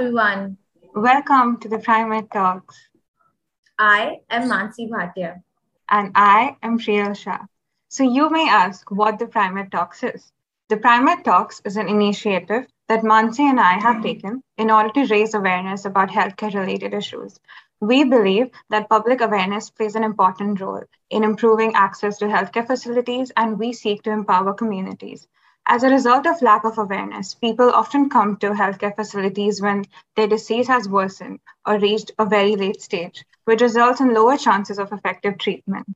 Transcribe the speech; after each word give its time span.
everyone. 0.00 0.56
Welcome 0.94 1.58
to 1.60 1.68
the 1.68 1.78
Prime 1.78 2.08
Med 2.08 2.30
Talks. 2.32 2.74
I 3.78 4.20
am 4.30 4.48
Mansi 4.48 4.88
Bhatia. 4.88 5.42
And 5.90 6.12
I 6.14 6.56
am 6.62 6.78
Priyal 6.78 7.14
Shah. 7.14 7.40
So 7.88 8.04
you 8.04 8.30
may 8.30 8.48
ask 8.48 8.90
what 8.90 9.18
the 9.18 9.26
Prime 9.26 9.56
Med 9.56 9.70
Talks 9.70 10.02
is. 10.02 10.32
The 10.70 10.78
Prime 10.78 11.04
Med 11.04 11.22
Talks 11.22 11.60
is 11.66 11.76
an 11.76 11.86
initiative 11.86 12.66
that 12.88 13.02
Mansi 13.02 13.40
and 13.40 13.60
I 13.60 13.74
have 13.74 14.02
taken 14.02 14.42
in 14.56 14.70
order 14.70 14.88
to 14.88 15.12
raise 15.12 15.34
awareness 15.34 15.84
about 15.84 16.08
healthcare 16.08 16.54
related 16.54 16.94
issues. 16.94 17.38
We 17.80 18.04
believe 18.04 18.48
that 18.70 18.88
public 18.88 19.20
awareness 19.20 19.68
plays 19.68 19.96
an 19.96 20.04
important 20.04 20.62
role 20.62 20.84
in 21.10 21.24
improving 21.24 21.74
access 21.74 22.16
to 22.18 22.24
healthcare 22.24 22.66
facilities, 22.66 23.32
and 23.36 23.58
we 23.58 23.74
seek 23.74 24.02
to 24.04 24.12
empower 24.12 24.54
communities. 24.54 25.28
As 25.66 25.82
a 25.82 25.90
result 25.90 26.26
of 26.26 26.42
lack 26.42 26.64
of 26.64 26.78
awareness, 26.78 27.34
people 27.34 27.70
often 27.70 28.08
come 28.08 28.36
to 28.38 28.50
healthcare 28.50 28.94
facilities 28.94 29.62
when 29.62 29.84
their 30.16 30.26
disease 30.26 30.66
has 30.68 30.88
worsened 30.88 31.38
or 31.66 31.78
reached 31.78 32.10
a 32.18 32.24
very 32.24 32.56
late 32.56 32.82
stage, 32.82 33.24
which 33.44 33.60
results 33.60 34.00
in 34.00 34.14
lower 34.14 34.36
chances 34.36 34.78
of 34.78 34.92
effective 34.92 35.38
treatment. 35.38 35.86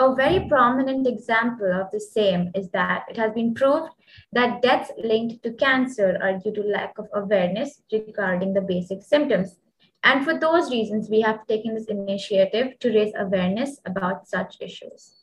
A 0.00 0.14
very 0.14 0.48
prominent 0.48 1.06
example 1.06 1.72
of 1.72 1.90
the 1.92 2.00
same 2.00 2.50
is 2.54 2.68
that 2.70 3.04
it 3.08 3.16
has 3.16 3.32
been 3.32 3.54
proved 3.54 3.92
that 4.32 4.60
deaths 4.60 4.90
linked 4.98 5.42
to 5.44 5.52
cancer 5.52 6.18
are 6.20 6.38
due 6.38 6.52
to 6.52 6.62
lack 6.62 6.98
of 6.98 7.08
awareness 7.14 7.80
regarding 7.92 8.54
the 8.54 8.60
basic 8.60 9.02
symptoms. 9.02 9.56
And 10.02 10.24
for 10.24 10.38
those 10.38 10.70
reasons, 10.70 11.08
we 11.08 11.20
have 11.20 11.46
taken 11.46 11.74
this 11.74 11.86
initiative 11.86 12.78
to 12.80 12.88
raise 12.88 13.12
awareness 13.16 13.78
about 13.84 14.26
such 14.26 14.56
issues. 14.60 15.14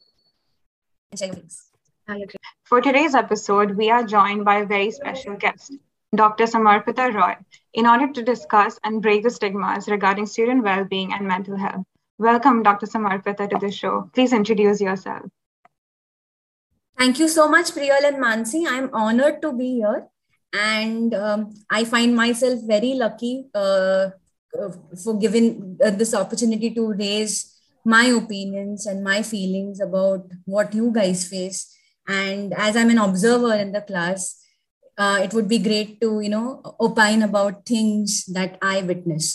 For 2.65 2.81
today's 2.81 3.15
episode, 3.15 3.77
we 3.77 3.89
are 3.89 4.03
joined 4.03 4.45
by 4.45 4.59
a 4.59 4.65
very 4.65 4.91
special 4.91 5.35
guest, 5.35 5.73
Dr. 6.15 6.45
Samarpita 6.45 7.13
Roy, 7.13 7.35
in 7.73 7.85
order 7.85 8.11
to 8.11 8.23
discuss 8.23 8.79
and 8.83 9.01
break 9.01 9.23
the 9.23 9.29
stigmas 9.29 9.87
regarding 9.87 10.25
student 10.25 10.63
well-being 10.63 11.13
and 11.13 11.27
mental 11.27 11.57
health. 11.57 11.85
Welcome, 12.17 12.63
Dr. 12.63 12.85
Samarpita, 12.87 13.49
to 13.49 13.57
the 13.59 13.71
show. 13.71 14.09
Please 14.13 14.33
introduce 14.33 14.81
yourself. 14.81 15.23
Thank 16.97 17.19
you 17.19 17.27
so 17.27 17.47
much, 17.47 17.71
Priyal 17.71 18.03
and 18.03 18.17
Mansi. 18.17 18.65
I'm 18.67 18.89
honored 18.93 19.41
to 19.41 19.53
be 19.53 19.75
here. 19.75 20.07
And 20.53 21.13
um, 21.13 21.53
I 21.69 21.85
find 21.85 22.15
myself 22.15 22.59
very 22.63 22.93
lucky 22.95 23.45
uh, 23.55 24.09
for 25.03 25.17
giving 25.17 25.77
uh, 25.83 25.91
this 25.91 26.13
opportunity 26.13 26.73
to 26.73 26.93
raise 26.93 27.59
my 27.85 28.05
opinions 28.05 28.85
and 28.85 29.03
my 29.03 29.21
feelings 29.21 29.79
about 29.79 30.25
what 30.45 30.73
you 30.73 30.91
guys 30.91 31.27
face 31.27 31.75
and 32.19 32.53
as 32.67 32.75
i'm 32.75 32.93
an 32.95 33.03
observer 33.07 33.53
in 33.63 33.71
the 33.71 33.81
class 33.89 34.21
uh, 34.97 35.19
it 35.25 35.33
would 35.33 35.47
be 35.47 35.59
great 35.67 35.99
to 36.01 36.09
you 36.25 36.29
know 36.35 36.61
opine 36.87 37.23
about 37.29 37.65
things 37.65 38.25
that 38.37 38.57
i 38.61 38.81
witness 38.81 39.27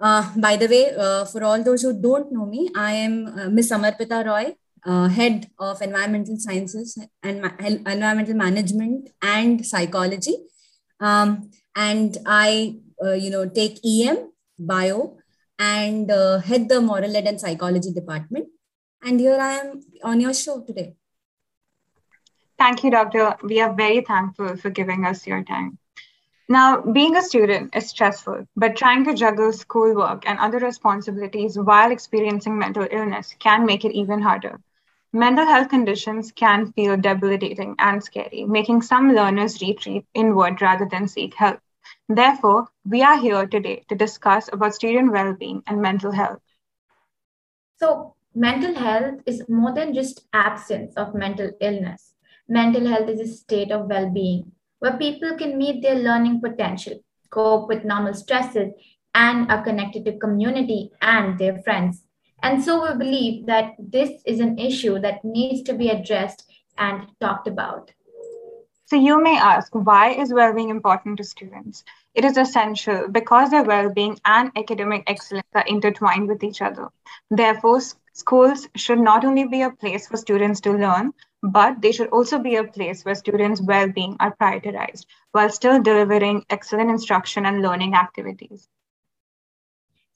uh, 0.00 0.22
by 0.46 0.56
the 0.56 0.68
way 0.74 0.84
uh, 1.06 1.24
for 1.24 1.42
all 1.44 1.62
those 1.62 1.82
who 1.82 1.92
don't 2.08 2.32
know 2.32 2.46
me 2.46 2.68
i 2.90 2.92
am 3.06 3.16
uh, 3.38 3.48
miss 3.56 3.72
samarpita 3.72 4.20
roy 4.30 4.44
uh, 4.86 5.08
head 5.08 5.50
of 5.58 5.80
environmental 5.82 6.36
sciences 6.38 6.98
and 7.22 7.42
ma- 7.42 7.56
environmental 7.58 8.34
management 8.34 9.08
and 9.22 9.66
psychology. 9.66 10.36
Um, 11.00 11.50
and 11.74 12.18
i 12.26 12.76
uh, 13.04 13.14
you 13.24 13.30
know 13.30 13.46
take 13.48 13.78
em 13.84 14.18
bio 14.58 15.16
and 15.58 16.10
head 16.48 16.68
the 16.68 16.80
moral 16.80 17.16
ed 17.16 17.26
and 17.26 17.40
psychology 17.40 17.92
department. 17.92 18.48
And 19.02 19.20
here 19.20 19.38
i 19.40 19.54
am 19.54 19.80
on 20.02 20.20
your 20.20 20.34
show 20.34 20.60
today 20.68 20.94
Thank 22.64 22.82
you, 22.82 22.90
Doctor. 22.90 23.36
We 23.42 23.60
are 23.60 23.74
very 23.74 24.00
thankful 24.00 24.56
for 24.56 24.70
giving 24.70 25.04
us 25.04 25.26
your 25.26 25.44
time. 25.44 25.76
Now, 26.48 26.80
being 26.80 27.14
a 27.14 27.20
student 27.20 27.76
is 27.76 27.90
stressful, 27.90 28.48
but 28.56 28.74
trying 28.74 29.04
to 29.04 29.12
juggle 29.12 29.52
schoolwork 29.52 30.26
and 30.26 30.38
other 30.38 30.60
responsibilities 30.60 31.58
while 31.58 31.92
experiencing 31.92 32.58
mental 32.58 32.88
illness 32.90 33.36
can 33.38 33.66
make 33.66 33.84
it 33.84 33.92
even 33.92 34.22
harder. 34.22 34.58
Mental 35.12 35.44
health 35.44 35.68
conditions 35.68 36.32
can 36.32 36.72
feel 36.72 36.96
debilitating 36.96 37.74
and 37.78 38.02
scary, 38.02 38.46
making 38.46 38.80
some 38.80 39.12
learners 39.12 39.60
retreat 39.60 40.06
inward 40.14 40.62
rather 40.62 40.88
than 40.90 41.06
seek 41.06 41.34
help. 41.34 41.60
Therefore, 42.08 42.68
we 42.86 43.02
are 43.02 43.18
here 43.18 43.46
today 43.46 43.84
to 43.90 43.94
discuss 43.94 44.48
about 44.50 44.74
student 44.74 45.12
well-being 45.12 45.62
and 45.66 45.82
mental 45.82 46.12
health. 46.12 46.40
So, 47.78 48.14
mental 48.34 48.74
health 48.74 49.20
is 49.26 49.46
more 49.50 49.74
than 49.74 49.92
just 49.92 50.26
absence 50.32 50.94
of 50.94 51.14
mental 51.14 51.50
illness 51.60 52.13
mental 52.48 52.86
health 52.86 53.08
is 53.08 53.20
a 53.20 53.26
state 53.26 53.70
of 53.70 53.86
well 53.86 54.10
being 54.10 54.52
where 54.78 54.98
people 54.98 55.36
can 55.38 55.56
meet 55.56 55.82
their 55.82 55.94
learning 55.94 56.40
potential, 56.40 57.00
cope 57.30 57.68
with 57.68 57.84
normal 57.84 58.12
stresses, 58.12 58.72
and 59.14 59.50
are 59.50 59.62
connected 59.62 60.04
to 60.04 60.18
community 60.18 60.90
and 61.00 61.38
their 61.38 61.62
friends. 61.62 62.04
And 62.42 62.62
so 62.62 62.82
we 62.82 62.98
believe 62.98 63.46
that 63.46 63.72
this 63.78 64.20
is 64.26 64.40
an 64.40 64.58
issue 64.58 64.98
that 65.00 65.24
needs 65.24 65.62
to 65.62 65.72
be 65.72 65.88
addressed 65.88 66.44
and 66.76 67.06
talked 67.20 67.48
about. 67.48 67.92
So 68.86 68.96
you 68.96 69.22
may 69.22 69.38
ask, 69.38 69.72
why 69.72 70.10
is 70.10 70.34
well-being 70.34 70.68
important 70.68 71.16
to 71.16 71.24
students? 71.24 71.84
It 72.14 72.24
is 72.24 72.36
essential 72.36 73.08
because 73.08 73.50
their 73.50 73.64
well-being 73.64 74.20
and 74.26 74.52
academic 74.56 75.04
excellence 75.06 75.46
are 75.54 75.64
intertwined 75.66 76.28
with 76.28 76.44
each 76.44 76.60
other. 76.60 76.88
Therefore, 77.30 77.80
schools 78.12 78.68
should 78.76 79.00
not 79.00 79.24
only 79.24 79.46
be 79.46 79.62
a 79.62 79.70
place 79.70 80.06
for 80.06 80.18
students 80.18 80.60
to 80.60 80.72
learn, 80.72 81.14
but 81.44 81.82
they 81.82 81.92
should 81.92 82.08
also 82.08 82.38
be 82.38 82.56
a 82.56 82.64
place 82.64 83.04
where 83.04 83.14
students' 83.14 83.60
well-being 83.60 84.16
are 84.18 84.34
prioritized 84.40 85.04
while 85.32 85.50
still 85.50 85.80
delivering 85.82 86.44
excellent 86.48 86.90
instruction 86.90 87.44
and 87.44 87.60
learning 87.60 87.94
activities. 87.94 88.68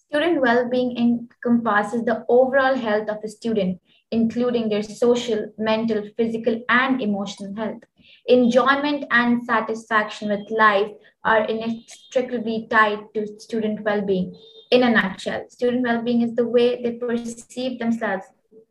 Student 0.08 0.40
well-being 0.40 0.96
encompasses 0.96 2.04
the 2.06 2.24
overall 2.30 2.74
health 2.74 3.10
of 3.10 3.18
a 3.22 3.28
student, 3.28 3.78
including 4.10 4.70
their 4.70 4.82
social, 4.82 5.52
mental, 5.58 6.02
physical, 6.16 6.62
and 6.70 7.02
emotional 7.02 7.54
health. 7.54 7.82
Enjoyment 8.26 9.04
and 9.10 9.44
satisfaction 9.44 10.30
with 10.30 10.50
life 10.50 10.90
are 11.24 11.44
inextricably 11.44 12.66
tied 12.70 13.00
to 13.12 13.26
student 13.38 13.82
well-being. 13.82 14.34
In 14.70 14.82
a 14.82 14.90
nutshell, 14.90 15.44
student 15.50 15.82
well-being 15.82 16.22
is 16.22 16.34
the 16.34 16.48
way 16.48 16.82
they 16.82 16.92
perceive 16.92 17.78
themselves 17.78 18.24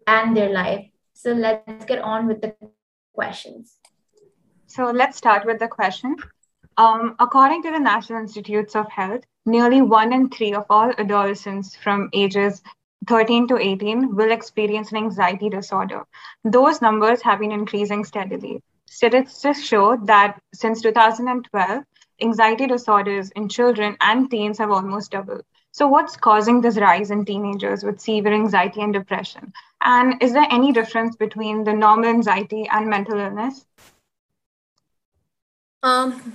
and 0.07 0.35
their 0.35 0.49
life 0.49 0.87
so 1.17 1.33
let's 1.33 1.85
get 1.85 1.99
on 1.99 2.27
with 2.27 2.41
the 2.41 2.55
questions. 3.13 3.77
So 4.67 4.91
let's 4.91 5.17
start 5.17 5.45
with 5.47 5.57
the 5.57 5.67
question. 5.67 6.15
Um, 6.77 7.15
according 7.19 7.63
to 7.63 7.71
the 7.71 7.79
National 7.79 8.19
Institutes 8.19 8.75
of 8.75 8.87
Health, 8.91 9.23
nearly 9.43 9.81
one 9.81 10.13
in 10.13 10.29
three 10.29 10.53
of 10.53 10.65
all 10.69 10.91
adolescents 10.95 11.75
from 11.75 12.09
ages 12.13 12.61
13 13.07 13.47
to 13.47 13.57
18 13.57 14.15
will 14.15 14.31
experience 14.31 14.91
an 14.91 14.97
anxiety 14.97 15.49
disorder. 15.49 16.03
Those 16.43 16.81
numbers 16.83 17.23
have 17.23 17.39
been 17.39 17.51
increasing 17.51 18.05
steadily. 18.05 18.61
Statistics 18.85 19.63
show 19.63 19.97
that 20.05 20.39
since 20.53 20.81
2012, 20.81 21.83
anxiety 22.21 22.67
disorders 22.67 23.31
in 23.31 23.49
children 23.49 23.97
and 24.01 24.29
teens 24.29 24.59
have 24.59 24.69
almost 24.69 25.11
doubled. 25.11 25.43
So, 25.77 25.87
what's 25.87 26.17
causing 26.17 26.61
this 26.61 26.77
rise 26.77 27.11
in 27.11 27.23
teenagers 27.23 27.83
with 27.83 28.01
severe 28.01 28.33
anxiety 28.33 28.81
and 28.81 28.91
depression? 28.91 29.53
And 29.81 30.19
is 30.23 30.33
there 30.33 30.47
any 30.49 30.71
difference 30.71 31.15
between 31.15 31.65
the 31.65 31.73
normal 31.73 32.09
anxiety 32.09 32.67
and 32.71 32.89
mental 32.89 33.19
illness? 33.19 33.63
Um, 35.83 36.33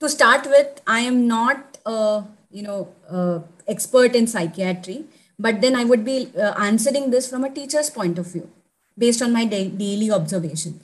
to 0.00 0.08
start 0.08 0.46
with, 0.46 0.80
I 0.88 0.98
am 1.10 1.28
not, 1.28 1.78
uh, 1.86 2.22
you 2.50 2.64
know, 2.64 2.88
uh, 3.08 3.38
expert 3.68 4.16
in 4.16 4.26
psychiatry, 4.26 5.04
but 5.38 5.60
then 5.60 5.76
I 5.76 5.84
would 5.84 6.04
be 6.04 6.32
uh, 6.36 6.54
answering 6.58 7.12
this 7.12 7.30
from 7.30 7.44
a 7.44 7.48
teacher's 7.48 7.90
point 7.90 8.18
of 8.18 8.26
view, 8.26 8.50
based 8.98 9.22
on 9.22 9.32
my 9.32 9.44
da- 9.44 9.68
daily 9.68 10.10
observation. 10.10 10.80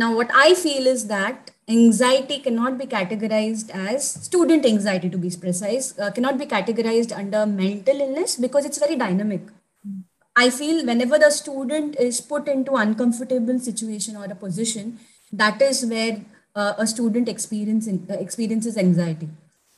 Now, 0.00 0.14
what 0.14 0.30
I 0.34 0.52
feel 0.52 0.86
is 0.86 1.06
that 1.06 1.52
anxiety 1.66 2.38
cannot 2.38 2.76
be 2.76 2.84
categorized 2.84 3.70
as 3.70 4.06
student 4.24 4.66
anxiety 4.66 5.08
to 5.08 5.16
be 5.16 5.30
precise 5.30 5.98
uh, 5.98 6.10
cannot 6.10 6.36
be 6.38 6.44
categorized 6.44 7.16
under 7.16 7.46
mental 7.46 7.98
illness 7.98 8.36
because 8.36 8.66
it's 8.66 8.76
very 8.76 8.96
dynamic. 8.96 9.40
I 10.36 10.50
feel 10.50 10.84
whenever 10.84 11.18
the 11.18 11.30
student 11.30 11.96
is 11.96 12.20
put 12.20 12.46
into 12.46 12.74
uncomfortable 12.74 13.58
situation 13.58 14.18
or 14.18 14.26
a 14.26 14.34
position 14.34 14.98
that 15.32 15.62
is 15.62 15.86
where 15.86 16.20
uh, 16.54 16.74
a 16.76 16.86
student 16.86 17.26
experience 17.26 17.88
uh, 17.88 18.18
experiences 18.26 18.76
anxiety. 18.76 19.30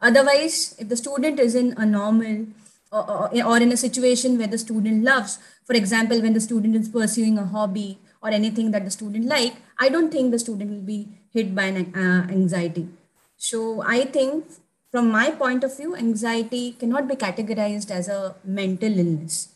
Otherwise 0.03 0.75
if 0.81 0.89
the 0.89 0.97
student 0.97 1.39
is 1.39 1.55
in 1.55 1.75
a 1.77 1.87
normal 1.87 2.47
or, 2.91 3.09
or, 3.09 3.45
or 3.45 3.57
in 3.59 3.71
a 3.71 3.77
situation 3.77 4.37
where 4.37 4.49
the 4.49 4.59
student 4.59 5.05
loves 5.05 5.39
for 5.65 5.75
example 5.75 6.21
when 6.21 6.33
the 6.33 6.41
student 6.41 6.75
is 6.75 6.89
pursuing 6.89 7.39
a 7.39 7.45
hobby 7.45 8.01
or 8.23 8.31
anything 8.31 8.71
that 8.71 8.85
the 8.85 8.91
student 8.91 9.27
like 9.27 9.55
i 9.79 9.89
don't 9.89 10.11
think 10.11 10.31
the 10.31 10.39
student 10.39 10.71
will 10.71 10.89
be 10.95 11.01
hit 11.33 11.55
by 11.55 11.65
an, 11.65 11.95
uh, 11.95 12.27
anxiety. 12.31 12.89
So 13.37 13.83
I 13.83 14.05
think 14.05 14.47
from 14.91 15.11
my 15.11 15.31
point 15.31 15.65
of 15.65 15.77
view, 15.77 15.95
anxiety 15.95 16.73
cannot 16.73 17.09
be 17.09 17.15
categorized 17.15 17.91
as 17.91 18.09
a 18.09 18.35
mental 18.45 18.99
illness, 18.99 19.55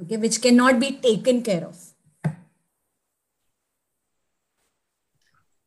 okay, 0.00 0.16
which 0.16 0.40
cannot 0.40 0.80
be 0.80 0.92
taken 0.92 1.42
care 1.42 1.64
of. 1.64 1.76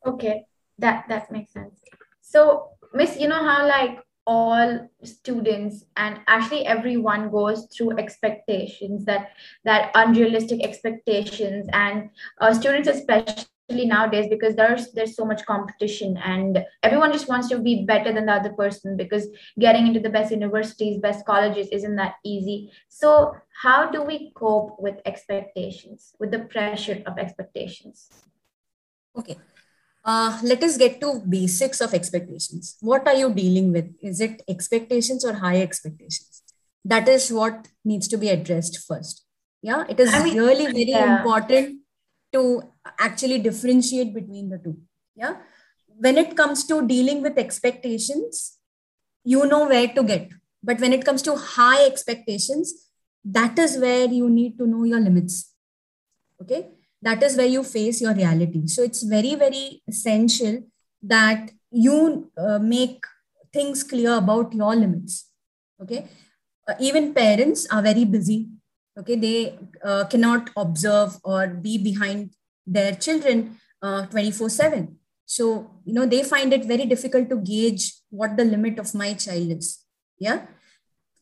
Okay, 0.05 0.45
that 0.79 1.05
that 1.09 1.31
makes 1.31 1.53
sense. 1.53 1.77
So, 2.21 2.69
Miss, 2.93 3.19
you 3.19 3.27
know 3.27 3.43
how 3.43 3.67
like 3.67 4.01
all 4.31 4.89
students 5.03 5.83
and 5.97 6.19
actually 6.27 6.65
everyone 6.65 7.29
goes 7.29 7.67
through 7.73 7.97
expectations 7.97 9.03
that 9.05 9.31
that 9.65 9.91
unrealistic 9.93 10.63
expectations. 10.63 11.67
And 11.73 12.09
uh, 12.39 12.53
students 12.53 12.87
especially 12.87 13.87
nowadays 13.95 14.27
because 14.29 14.55
there's 14.55 14.91
there's 14.93 15.17
so 15.17 15.25
much 15.25 15.45
competition 15.45 16.15
and 16.33 16.63
everyone 16.81 17.11
just 17.11 17.27
wants 17.27 17.49
to 17.49 17.59
be 17.59 17.83
better 17.91 18.13
than 18.13 18.25
the 18.25 18.37
other 18.39 18.53
person 18.53 18.95
because 18.95 19.27
getting 19.59 19.87
into 19.87 19.99
the 19.99 20.15
best 20.17 20.31
universities 20.31 21.05
best 21.09 21.25
colleges 21.25 21.67
isn't 21.79 21.97
that 21.97 22.15
easy. 22.23 22.71
So 22.87 23.35
how 23.63 23.91
do 23.91 24.01
we 24.01 24.31
cope 24.33 24.79
with 24.79 24.95
expectations 25.05 26.15
with 26.19 26.31
the 26.31 26.43
pressure 26.55 26.99
of 27.05 27.17
expectations? 27.17 28.09
Okay 29.17 29.37
uh, 30.03 30.39
let 30.43 30.63
us 30.63 30.77
get 30.77 30.99
to 30.99 31.21
basics 31.27 31.81
of 31.81 31.93
expectations 31.93 32.77
what 32.81 33.07
are 33.07 33.15
you 33.15 33.33
dealing 33.33 33.71
with 33.71 33.93
is 34.01 34.19
it 34.19 34.41
expectations 34.47 35.25
or 35.25 35.33
high 35.33 35.61
expectations 35.61 36.43
that 36.83 37.07
is 37.07 37.31
what 37.31 37.67
needs 37.85 38.07
to 38.07 38.17
be 38.17 38.29
addressed 38.29 38.79
first 38.87 39.25
yeah 39.61 39.85
it 39.87 39.99
is 39.99 40.13
I 40.13 40.23
mean, 40.23 40.37
really 40.37 40.65
very 40.65 40.89
yeah. 40.89 41.17
important 41.17 41.81
to 42.33 42.63
actually 42.99 43.39
differentiate 43.39 44.13
between 44.13 44.49
the 44.49 44.57
two. 44.57 44.77
Yeah. 45.15 45.37
When 45.87 46.17
it 46.17 46.35
comes 46.35 46.65
to 46.67 46.87
dealing 46.87 47.21
with 47.21 47.37
expectations, 47.37 48.57
you 49.23 49.45
know 49.45 49.67
where 49.67 49.87
to 49.87 50.03
get. 50.03 50.29
But 50.63 50.79
when 50.79 50.93
it 50.93 51.05
comes 51.05 51.21
to 51.23 51.35
high 51.35 51.85
expectations, 51.85 52.89
that 53.23 53.57
is 53.59 53.77
where 53.77 54.05
you 54.05 54.29
need 54.29 54.57
to 54.57 54.67
know 54.67 54.83
your 54.83 54.99
limits. 54.99 55.53
Okay. 56.41 56.69
That 57.01 57.23
is 57.23 57.35
where 57.35 57.47
you 57.47 57.63
face 57.63 58.01
your 58.01 58.13
reality. 58.13 58.67
So 58.67 58.83
it's 58.83 59.03
very, 59.03 59.35
very 59.35 59.81
essential 59.87 60.63
that 61.01 61.51
you 61.71 62.31
uh, 62.37 62.59
make 62.59 63.03
things 63.51 63.83
clear 63.83 64.15
about 64.17 64.53
your 64.53 64.75
limits. 64.75 65.29
Okay. 65.81 66.07
Uh, 66.67 66.75
even 66.79 67.13
parents 67.13 67.67
are 67.71 67.81
very 67.81 68.05
busy. 68.05 68.49
Okay? 68.97 69.15
They 69.15 69.57
uh, 69.83 70.05
cannot 70.05 70.51
observe 70.55 71.17
or 71.23 71.47
be 71.47 71.77
behind 71.77 72.31
their 72.67 72.93
children 72.93 73.57
uh, 73.81 74.05
24 74.05 74.49
7 74.49 74.99
so 75.35 75.45
you 75.85 75.93
know 75.95 76.05
they 76.05 76.23
find 76.23 76.53
it 76.55 76.65
very 76.71 76.85
difficult 76.85 77.29
to 77.29 77.37
gauge 77.37 77.83
what 78.09 78.35
the 78.35 78.43
limit 78.43 78.79
of 78.79 78.93
my 78.93 79.13
child 79.13 79.51
is. 79.57 79.67
Yeah? 80.19 80.41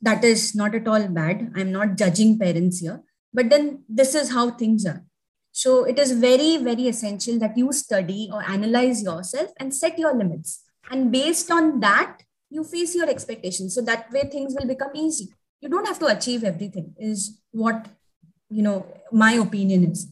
That 0.01 0.23
is 0.23 0.55
not 0.55 0.73
at 0.73 0.87
all 0.87 1.07
bad. 1.07 1.51
I'm 1.55 1.71
not 1.71 1.95
judging 1.95 2.39
parents 2.39 2.79
here. 2.79 3.03
But 3.31 3.51
then 3.51 3.83
this 3.87 4.15
is 4.15 4.31
how 4.31 4.49
things 4.49 4.87
are 4.87 5.03
so 5.51 5.83
it 5.83 5.97
is 5.99 6.11
very 6.11 6.57
very 6.57 6.87
essential 6.87 7.39
that 7.39 7.57
you 7.57 7.71
study 7.73 8.29
or 8.31 8.43
analyze 8.43 9.03
yourself 9.03 9.51
and 9.59 9.73
set 9.73 9.97
your 9.97 10.13
limits. 10.13 10.63
And 10.91 11.11
based 11.11 11.51
on 11.51 11.79
that 11.81 12.23
you 12.49 12.63
face 12.63 12.95
your 12.95 13.09
expectations. 13.09 13.75
So 13.75 13.81
that 13.81 14.11
way 14.11 14.21
things 14.21 14.55
will 14.57 14.67
become 14.67 14.91
easy. 14.95 15.29
You 15.61 15.69
don't 15.69 15.87
have 15.87 15.99
to 15.99 16.07
achieve 16.07 16.43
everything 16.43 16.95
is 16.97 17.41
what 17.51 17.87
you 18.49 18.63
know 18.63 18.85
my 19.11 19.33
opinion 19.33 19.91
is. 19.91 20.07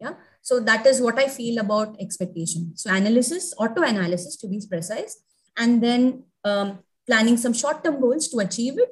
Yeah? 0.00 0.14
So 0.40 0.58
that 0.60 0.86
is 0.86 1.00
what 1.00 1.18
i 1.18 1.28
feel 1.28 1.58
about 1.58 2.00
expectation. 2.00 2.72
So 2.76 2.92
analysis 2.92 3.54
auto 3.58 3.82
analysis 3.82 4.36
to 4.36 4.48
be 4.48 4.60
precise. 4.68 5.22
And 5.56 5.82
then 5.82 6.24
um, 6.44 6.78
planning 7.06 7.36
some 7.36 7.52
short 7.52 7.84
term 7.84 8.00
goals 8.00 8.28
to 8.28 8.38
achieve 8.38 8.78
it. 8.78 8.90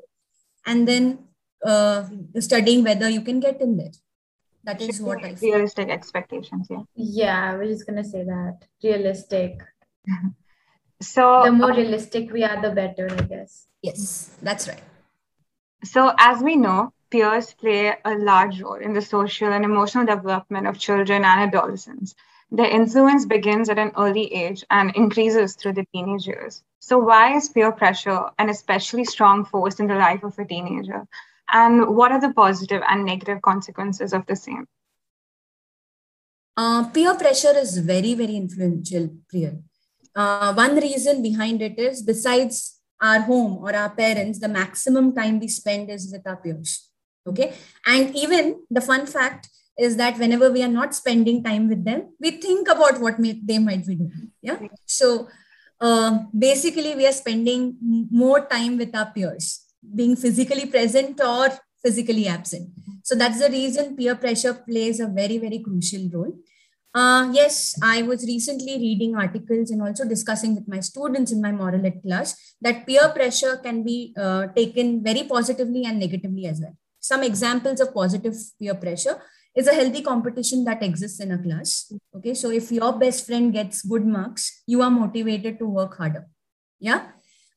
And 0.67 0.87
then 0.87 1.27
uh, 1.65 2.05
studying 2.39 2.85
whether 2.85 3.09
you 3.09 3.23
can 3.23 3.41
get 3.41 3.61
in 3.61 3.77
there 3.77 3.93
that 4.65 4.81
is 4.81 5.01
what 5.01 5.25
i 5.25 5.35
feel. 5.35 5.55
realistic 5.55 5.89
expectations 5.89 6.67
yeah 6.71 6.83
yeah 6.95 7.53
i 7.53 7.57
was 7.57 7.71
just 7.71 7.87
going 7.87 8.03
to 8.03 8.09
say 8.09 8.25
that 8.25 8.59
realistic 8.83 9.61
so 11.03 11.43
the 11.45 11.53
more 11.53 11.73
realistic 11.73 12.33
we 12.33 12.45
are 12.45 12.61
the 12.61 12.71
better 12.71 13.09
i 13.11 13.23
guess 13.23 13.67
yes 13.83 14.37
that's 14.43 14.69
right 14.69 14.83
so, 15.85 16.13
as 16.19 16.43
we 16.43 16.57
know, 16.57 16.93
peers 17.11 17.55
play 17.55 17.95
a 18.05 18.15
large 18.15 18.61
role 18.61 18.75
in 18.75 18.93
the 18.93 19.01
social 19.01 19.51
and 19.51 19.65
emotional 19.65 20.05
development 20.05 20.67
of 20.67 20.79
children 20.79 21.25
and 21.25 21.41
adolescents. 21.41 22.15
Their 22.51 22.69
influence 22.69 23.25
begins 23.25 23.71
at 23.71 23.79
an 23.79 23.93
early 23.97 24.33
age 24.33 24.65
and 24.69 24.95
increases 24.95 25.55
through 25.55 25.75
the 25.75 25.87
teenage 25.93 26.27
years. 26.27 26.63
So, 26.81 26.99
why 26.99 27.37
is 27.37 27.49
peer 27.49 27.73
pressure 27.73 28.31
an 28.39 28.51
especially 28.51 29.05
strong 29.05 29.45
force 29.45 29.81
in 29.81 29.87
the 29.87 29.95
life 29.95 30.23
of 30.23 30.39
a 30.39 30.45
teenager? 30.45 31.07
And 31.53 31.97
what 31.97 32.13
are 32.13 32.21
the 32.21 32.33
positive 32.33 32.83
and 32.89 33.05
negative 33.05 33.43
consequences 33.43 34.13
of 34.13 34.27
the 34.27 34.37
same? 34.37 34.67
Uh, 36.57 36.89
peer 36.91 37.15
pressure 37.15 37.57
is 37.57 37.79
very, 37.79 38.15
very 38.15 38.37
influential, 38.37 39.09
Priya. 39.29 39.57
Uh, 40.15 40.53
one 40.55 40.77
reason 40.77 41.23
behind 41.23 41.63
it 41.63 41.79
is, 41.79 42.03
besides 42.03 42.81
our 43.01 43.21
home 43.21 43.59
or 43.59 43.75
our 43.75 43.91
parents, 43.91 44.41
the 44.41 44.49
maximum 44.49 45.15
time 45.15 45.41
we 45.41 45.49
spend 45.49 45.91
is 45.91 46.13
with 46.13 46.27
our 46.27 46.37
peers. 46.37 46.91
Okay. 47.27 47.55
And 47.87 48.15
even 48.15 48.63
the 48.71 48.81
fun 48.81 49.07
fact 49.07 49.49
is 49.79 49.97
that 49.97 50.19
whenever 50.19 50.51
we 50.51 50.63
are 50.63 50.69
not 50.69 50.95
spending 50.95 51.43
time 51.43 51.69
with 51.69 51.85
them, 51.85 52.13
we 52.21 52.33
think 52.33 52.69
about 52.69 53.01
what 53.01 53.19
may, 53.19 53.41
they 53.43 53.59
might 53.59 53.87
be 53.87 53.95
doing. 53.95 54.31
Yeah. 54.43 54.59
So 54.85 55.29
uh, 55.81 56.25
basically, 56.37 56.95
we 56.95 57.07
are 57.07 57.13
spending 57.13 57.77
more 58.11 58.47
time 58.47 58.77
with 58.77 58.95
our 58.95 59.11
peers, 59.13 59.65
being 59.95 60.17
physically 60.17 60.67
present 60.67 61.21
or 61.21 61.49
physically 61.83 62.27
absent. 62.27 62.71
So 63.03 63.15
that's 63.15 63.41
the 63.41 63.51
reason 63.51 63.97
peer 63.97 64.15
pressure 64.15 64.55
plays 64.55 65.01
a 65.01 65.07
very, 65.07 65.39
very 65.39 65.59
crucial 65.59 66.09
role. 66.13 66.33
Uh, 66.93 67.31
yes, 67.33 67.79
I 67.83 68.03
was 68.03 68.25
recently 68.25 68.77
reading 68.77 69.15
articles 69.15 69.71
and 69.71 69.81
also 69.81 70.07
discussing 70.09 70.57
with 70.57 70.67
my 70.67 70.81
students 70.81 71.31
in 71.31 71.41
my 71.41 71.53
moral 71.53 71.87
ed 71.87 72.03
class 72.03 72.35
that 72.61 72.87
peer 72.87 73.09
pressure 73.11 73.59
can 73.59 73.85
be 73.85 74.13
uh, 74.19 74.49
taken 74.49 75.03
very 75.03 75.23
positively 75.23 75.85
and 75.85 76.01
negatively 76.01 76.47
as 76.47 76.61
well. 76.61 76.77
Some 76.99 77.23
examples 77.23 77.81
of 77.81 77.95
positive 77.95 78.35
peer 78.59 78.75
pressure 78.75 79.21
is 79.55 79.69
a 79.69 79.75
healthy 79.75 80.03
competition 80.03 80.65
that 80.65 80.83
exists 80.83 81.21
in 81.21 81.31
a 81.33 81.39
class. 81.39 81.93
Okay, 82.15 82.35
so 82.35 82.51
if 82.51 82.71
your 82.73 82.93
best 82.93 83.27
friend 83.27 83.53
gets 83.53 83.83
good 83.83 84.05
marks, 84.05 84.63
you 84.67 84.83
are 84.83 84.91
motivated 84.91 85.59
to 85.61 85.67
work 85.67 85.97
harder. 85.97 86.27
Yeah, 86.81 87.07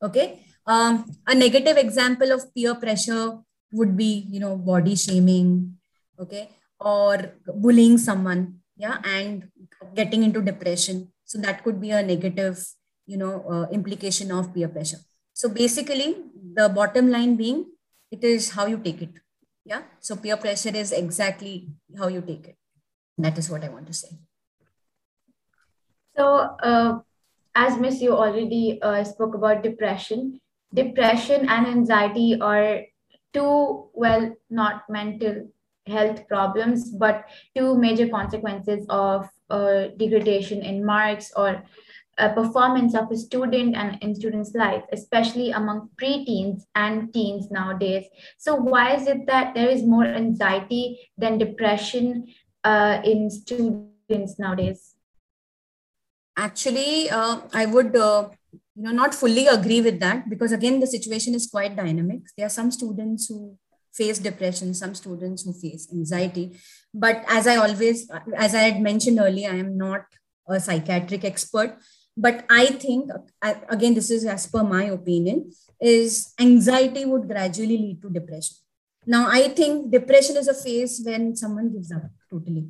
okay. 0.02 0.43
Um, 0.66 1.10
a 1.26 1.34
negative 1.34 1.76
example 1.76 2.32
of 2.32 2.54
peer 2.54 2.74
pressure 2.74 3.38
would 3.72 3.96
be, 3.96 4.26
you 4.30 4.40
know, 4.40 4.56
body 4.56 4.96
shaming, 4.96 5.76
okay, 6.18 6.50
or 6.80 7.34
bullying 7.46 7.98
someone 7.98 8.60
yeah 8.76 8.98
and 9.04 9.48
getting 9.94 10.22
into 10.22 10.40
depression. 10.40 11.12
So 11.24 11.38
that 11.40 11.64
could 11.64 11.80
be 11.80 11.90
a 11.90 12.02
negative 12.02 12.64
you 13.06 13.16
know 13.16 13.44
uh, 13.48 13.66
implication 13.70 14.32
of 14.32 14.54
peer 14.54 14.68
pressure. 14.68 14.98
So 15.32 15.48
basically 15.48 16.16
the 16.54 16.68
bottom 16.68 17.10
line 17.10 17.36
being 17.36 17.66
it 18.10 18.24
is 18.24 18.50
how 18.50 18.66
you 18.66 18.78
take 18.78 19.02
it 19.02 19.10
yeah? 19.64 19.82
So 20.00 20.16
peer 20.16 20.36
pressure 20.36 20.76
is 20.76 20.92
exactly 20.92 21.68
how 21.98 22.08
you 22.08 22.20
take 22.20 22.48
it. 22.48 22.56
That 23.18 23.38
is 23.38 23.48
what 23.50 23.64
i 23.64 23.68
want 23.68 23.86
to 23.86 23.94
say. 23.94 24.08
So 26.16 26.56
uh, 26.62 27.00
as 27.54 27.78
miss 27.78 28.00
you 28.00 28.12
already 28.12 28.80
uh, 28.82 29.02
spoke 29.04 29.34
about 29.34 29.62
depression 29.62 30.40
depression 30.74 31.48
and 31.48 31.66
anxiety 31.66 32.38
are 32.40 32.82
two 33.32 33.88
well 33.94 34.34
not 34.50 34.82
mental 34.88 35.48
health 35.86 36.26
problems, 36.28 36.90
but 36.90 37.24
two 37.56 37.76
major 37.76 38.08
consequences 38.08 38.86
of 38.88 39.28
uh, 39.50 39.88
degradation 39.96 40.62
in 40.62 40.84
marks 40.84 41.32
or 41.36 41.62
performance 42.16 42.94
of 42.94 43.10
a 43.10 43.16
student 43.16 43.74
and 43.74 43.98
in 44.02 44.14
student's 44.14 44.54
life, 44.54 44.82
especially 44.92 45.50
among 45.50 45.90
preteens 46.00 46.62
and 46.74 47.12
teens 47.12 47.50
nowadays. 47.50 48.04
So 48.38 48.54
why 48.54 48.94
is 48.94 49.06
it 49.06 49.26
that 49.26 49.54
there 49.54 49.68
is 49.68 49.82
more 49.82 50.06
anxiety 50.06 51.10
than 51.18 51.38
depression 51.38 52.28
uh, 52.62 53.00
in 53.04 53.30
students 53.30 54.38
nowadays? 54.38 54.94
Actually, 56.36 57.10
uh, 57.10 57.40
I 57.52 57.66
would 57.66 57.94
uh, 57.94 58.28
you 58.76 58.82
know 58.82 58.92
not 58.92 59.14
fully 59.14 59.46
agree 59.46 59.80
with 59.80 60.00
that 60.00 60.28
because 60.28 60.52
again 60.52 60.80
the 60.80 60.86
situation 60.86 61.34
is 61.34 61.46
quite 61.46 61.76
dynamic. 61.76 62.22
There 62.36 62.46
are 62.46 62.56
some 62.60 62.70
students 62.70 63.28
who 63.28 63.56
face 63.94 64.18
depression, 64.18 64.74
some 64.74 64.94
students 64.94 65.44
who 65.44 65.52
face 65.52 65.88
anxiety. 65.92 66.58
But 66.92 67.24
as 67.28 67.46
I 67.46 67.56
always, 67.56 68.10
as 68.36 68.54
I 68.54 68.62
had 68.70 68.80
mentioned 68.80 69.18
earlier, 69.20 69.50
I 69.50 69.56
am 69.56 69.78
not 69.78 70.02
a 70.48 70.60
psychiatric 70.60 71.24
expert. 71.24 71.78
But 72.16 72.44
I 72.48 72.66
think, 72.66 73.10
again, 73.68 73.94
this 73.94 74.10
is 74.10 74.24
as 74.24 74.46
per 74.46 74.62
my 74.62 74.84
opinion, 74.84 75.52
is 75.80 76.32
anxiety 76.38 77.04
would 77.04 77.28
gradually 77.28 77.78
lead 77.78 78.02
to 78.02 78.10
depression. 78.10 78.56
Now, 79.06 79.28
I 79.28 79.48
think 79.48 79.90
depression 79.90 80.36
is 80.36 80.48
a 80.48 80.54
phase 80.54 81.02
when 81.04 81.36
someone 81.36 81.72
gives 81.72 81.92
up 81.92 82.02
totally. 82.30 82.68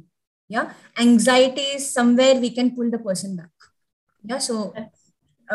Yeah. 0.49 0.73
Anxiety 0.99 1.62
is 1.78 1.92
somewhere 1.92 2.34
we 2.34 2.50
can 2.50 2.75
pull 2.75 2.90
the 2.90 2.99
person 2.99 3.37
back. 3.37 3.50
Yeah. 4.25 4.38
So 4.38 4.75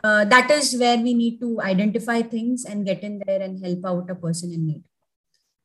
uh, 0.04 0.26
that 0.26 0.52
is 0.52 0.76
where 0.78 0.98
we 0.98 1.14
need 1.14 1.40
to 1.40 1.62
identify 1.62 2.22
things 2.22 2.66
and 2.66 2.86
get 2.86 3.04
in 3.04 3.22
there 3.26 3.42
and 3.42 3.64
help 3.64 3.86
out 3.86 4.10
a 4.10 4.16
person 4.16 4.52
in 4.54 4.68
need. 4.68 4.84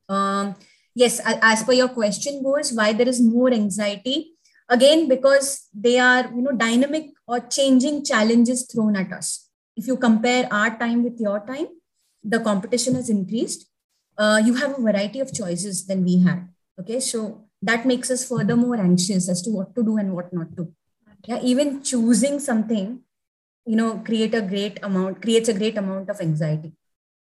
Um, 0.08 0.54
yes, 0.94 1.20
as 1.24 1.62
per 1.62 1.72
your 1.72 1.88
question 1.88 2.42
goes, 2.42 2.72
why 2.72 2.92
there 2.92 3.08
is 3.08 3.20
more 3.20 3.52
anxiety? 3.52 4.32
Again, 4.68 5.08
because 5.08 5.68
they 5.74 5.98
are 5.98 6.24
you 6.34 6.42
know 6.42 6.52
dynamic 6.52 7.10
or 7.26 7.40
changing 7.40 8.04
challenges 8.04 8.66
thrown 8.70 8.96
at 8.96 9.12
us. 9.12 9.48
If 9.76 9.86
you 9.86 9.96
compare 9.96 10.48
our 10.50 10.78
time 10.78 11.04
with 11.04 11.20
your 11.20 11.40
time, 11.46 11.66
the 12.22 12.40
competition 12.40 12.94
has 12.94 13.10
increased, 13.10 13.66
uh, 14.16 14.40
you 14.44 14.54
have 14.54 14.78
a 14.78 14.82
variety 14.82 15.20
of 15.20 15.32
choices 15.32 15.86
than 15.86 16.04
we 16.04 16.22
had. 16.22 16.48
Okay, 16.80 17.00
so 17.00 17.46
that 17.60 17.86
makes 17.86 18.10
us 18.10 18.26
further 18.26 18.56
more 18.56 18.76
anxious 18.76 19.28
as 19.28 19.42
to 19.42 19.50
what 19.50 19.74
to 19.74 19.82
do 19.82 19.96
and 19.98 20.14
what 20.14 20.32
not 20.32 20.56
to. 20.56 20.72
Yeah, 21.26 21.40
even 21.42 21.82
choosing 21.82 22.38
something, 22.38 23.00
you 23.66 23.76
know, 23.76 23.98
create 23.98 24.34
a 24.34 24.42
great 24.42 24.78
amount 24.82 25.22
creates 25.22 25.48
a 25.48 25.54
great 25.54 25.76
amount 25.78 26.10
of 26.10 26.20
anxiety. 26.20 26.72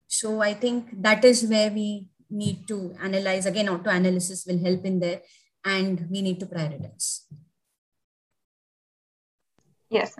So 0.07 0.41
I 0.41 0.53
think 0.53 1.01
that 1.01 1.23
is 1.25 1.43
where 1.43 1.69
we 1.69 2.07
need 2.29 2.67
to 2.67 2.95
analyze 3.01 3.45
again. 3.45 3.69
Auto 3.69 3.89
analysis 3.89 4.45
will 4.45 4.59
help 4.59 4.85
in 4.85 4.99
there, 4.99 5.21
and 5.65 6.07
we 6.09 6.21
need 6.21 6.39
to 6.39 6.45
prioritize. 6.45 7.25
Yes. 9.89 10.15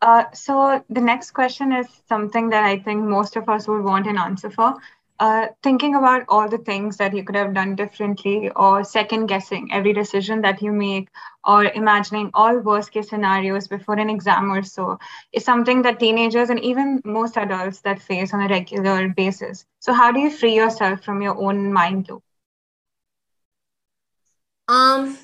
Uh, 0.00 0.24
so 0.32 0.84
the 0.90 1.00
next 1.00 1.30
question 1.32 1.72
is 1.72 1.88
something 2.08 2.50
that 2.50 2.64
I 2.64 2.78
think 2.78 3.04
most 3.04 3.36
of 3.36 3.48
us 3.48 3.66
would 3.66 3.82
want 3.82 4.06
an 4.06 4.18
answer 4.18 4.50
for. 4.50 4.74
Uh, 5.20 5.46
thinking 5.62 5.94
about 5.94 6.24
all 6.28 6.48
the 6.48 6.58
things 6.58 6.96
that 6.96 7.14
you 7.14 7.22
could 7.22 7.36
have 7.36 7.54
done 7.54 7.76
differently, 7.76 8.50
or 8.56 8.82
second 8.82 9.26
guessing 9.26 9.72
every 9.72 9.92
decision 9.92 10.40
that 10.40 10.60
you 10.60 10.72
make, 10.72 11.08
or 11.44 11.66
imagining 11.66 12.30
all 12.34 12.58
worst 12.58 12.90
case 12.90 13.10
scenarios 13.10 13.68
before 13.68 13.94
an 13.94 14.10
exam 14.10 14.50
or 14.50 14.62
so, 14.64 14.98
is 15.32 15.44
something 15.44 15.82
that 15.82 16.00
teenagers 16.00 16.50
and 16.50 16.58
even 16.64 17.00
most 17.04 17.36
adults 17.36 17.80
that 17.82 18.02
face 18.02 18.34
on 18.34 18.42
a 18.42 18.48
regular 18.48 19.08
basis. 19.08 19.64
So, 19.78 19.92
how 19.92 20.10
do 20.10 20.18
you 20.18 20.30
free 20.30 20.56
yourself 20.56 21.04
from 21.04 21.22
your 21.22 21.36
own 21.36 21.72
mind 21.72 22.08
loop? 22.08 22.24
Um, 24.66 25.16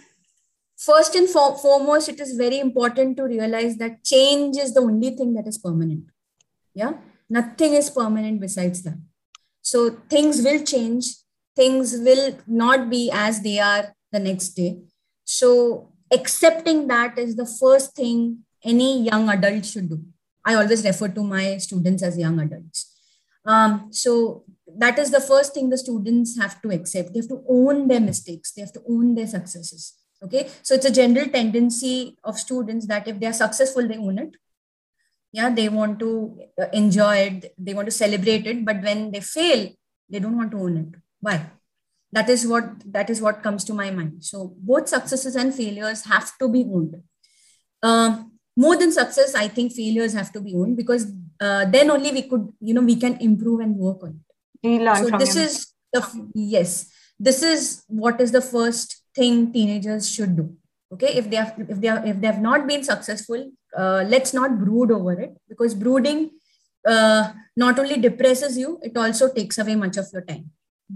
first 0.76 1.16
and 1.16 1.28
for- 1.28 1.58
foremost, 1.58 2.08
it 2.08 2.20
is 2.20 2.36
very 2.36 2.60
important 2.60 3.16
to 3.16 3.24
realize 3.24 3.76
that 3.78 4.04
change 4.04 4.56
is 4.56 4.72
the 4.72 4.82
only 4.82 5.10
thing 5.16 5.34
that 5.34 5.48
is 5.48 5.58
permanent. 5.58 6.04
Yeah, 6.74 6.92
nothing 7.28 7.74
is 7.74 7.90
permanent 7.90 8.40
besides 8.40 8.82
that. 8.82 8.98
So 9.62 9.90
things 10.08 10.42
will 10.42 10.64
change, 10.64 11.06
things 11.54 11.96
will 11.98 12.38
not 12.46 12.90
be 12.90 13.10
as 13.12 13.42
they 13.42 13.58
are 13.58 13.94
the 14.12 14.18
next 14.18 14.50
day. 14.50 14.78
So 15.24 15.92
accepting 16.12 16.88
that 16.88 17.18
is 17.18 17.36
the 17.36 17.46
first 17.46 17.94
thing 17.94 18.38
any 18.64 19.02
young 19.02 19.28
adult 19.28 19.64
should 19.64 19.88
do. 19.88 20.02
I 20.44 20.54
always 20.54 20.84
refer 20.84 21.08
to 21.08 21.22
my 21.22 21.58
students 21.58 22.02
as 22.02 22.18
young 22.18 22.40
adults. 22.40 22.96
Um, 23.44 23.88
so 23.90 24.44
that 24.76 24.98
is 24.98 25.10
the 25.10 25.20
first 25.20 25.54
thing 25.54 25.70
the 25.70 25.78
students 25.78 26.38
have 26.38 26.60
to 26.62 26.70
accept. 26.70 27.12
They 27.12 27.20
have 27.20 27.28
to 27.28 27.42
own 27.48 27.88
their 27.88 28.00
mistakes. 28.00 28.52
They 28.52 28.62
have 28.62 28.72
to 28.72 28.82
own 28.88 29.14
their 29.14 29.26
successes. 29.26 29.94
Okay. 30.22 30.48
So 30.62 30.74
it's 30.74 30.86
a 30.86 30.92
general 30.92 31.26
tendency 31.26 32.16
of 32.24 32.38
students 32.38 32.86
that 32.86 33.08
if 33.08 33.18
they 33.18 33.26
are 33.26 33.32
successful, 33.32 33.86
they 33.86 33.96
own 33.96 34.18
it 34.18 34.36
yeah 35.32 35.50
they 35.50 35.68
want 35.68 35.98
to 35.98 36.38
uh, 36.60 36.66
enjoy 36.72 37.16
it 37.16 37.54
they 37.58 37.74
want 37.74 37.86
to 37.86 37.92
celebrate 37.92 38.46
it 38.46 38.64
but 38.64 38.82
when 38.82 39.10
they 39.12 39.20
fail 39.20 39.68
they 40.10 40.18
don't 40.18 40.36
want 40.36 40.50
to 40.50 40.58
own 40.58 40.76
it. 40.76 41.00
Why? 41.20 41.46
That 42.12 42.28
is 42.28 42.46
what 42.46 42.64
that 42.92 43.08
is 43.08 43.22
what 43.22 43.42
comes 43.42 43.64
to 43.64 43.74
my 43.74 43.90
mind. 43.90 44.24
So 44.24 44.54
both 44.58 44.88
successes 44.88 45.36
and 45.36 45.54
failures 45.54 46.04
have 46.06 46.32
to 46.38 46.48
be 46.48 46.64
owned. 46.64 46.96
Uh, 47.82 48.24
more 48.56 48.76
than 48.76 48.90
success 48.92 49.34
i 49.34 49.46
think 49.48 49.72
failures 49.72 50.12
have 50.12 50.30
to 50.32 50.40
be 50.40 50.54
owned 50.54 50.76
because 50.76 51.04
uh, 51.40 51.64
then 51.66 51.90
only 51.90 52.10
we 52.12 52.22
could 52.22 52.46
you 52.60 52.74
know 52.74 52.82
we 52.82 52.96
can 52.96 53.16
improve 53.20 53.60
and 53.60 53.76
work 53.76 54.02
on 54.02 54.10
it. 54.10 54.34
So 54.96 55.16
this 55.16 55.36
is 55.36 55.72
the 55.92 56.30
yes 56.34 56.90
this 57.18 57.42
is 57.42 57.84
what 57.86 58.20
is 58.20 58.32
the 58.32 58.42
first 58.42 59.02
thing 59.14 59.52
teenagers 59.52 60.10
should 60.10 60.36
do. 60.36 60.56
Okay? 60.92 61.14
If 61.14 61.30
they 61.30 61.36
have 61.36 61.54
if 61.68 61.80
they 61.80 61.88
are 61.88 62.04
if 62.04 62.20
they 62.20 62.26
have 62.26 62.42
not 62.42 62.66
been 62.66 62.82
successful 62.82 63.50
uh, 63.76 64.04
let's 64.06 64.32
not 64.34 64.58
brood 64.58 64.90
over 64.90 65.12
it 65.12 65.36
because 65.48 65.74
brooding 65.74 66.30
uh, 66.86 67.32
not 67.56 67.78
only 67.78 67.96
depresses 67.96 68.56
you 68.58 68.78
it 68.82 68.96
also 68.96 69.32
takes 69.32 69.58
away 69.58 69.74
much 69.74 69.96
of 69.96 70.06
your 70.12 70.22
time. 70.22 70.50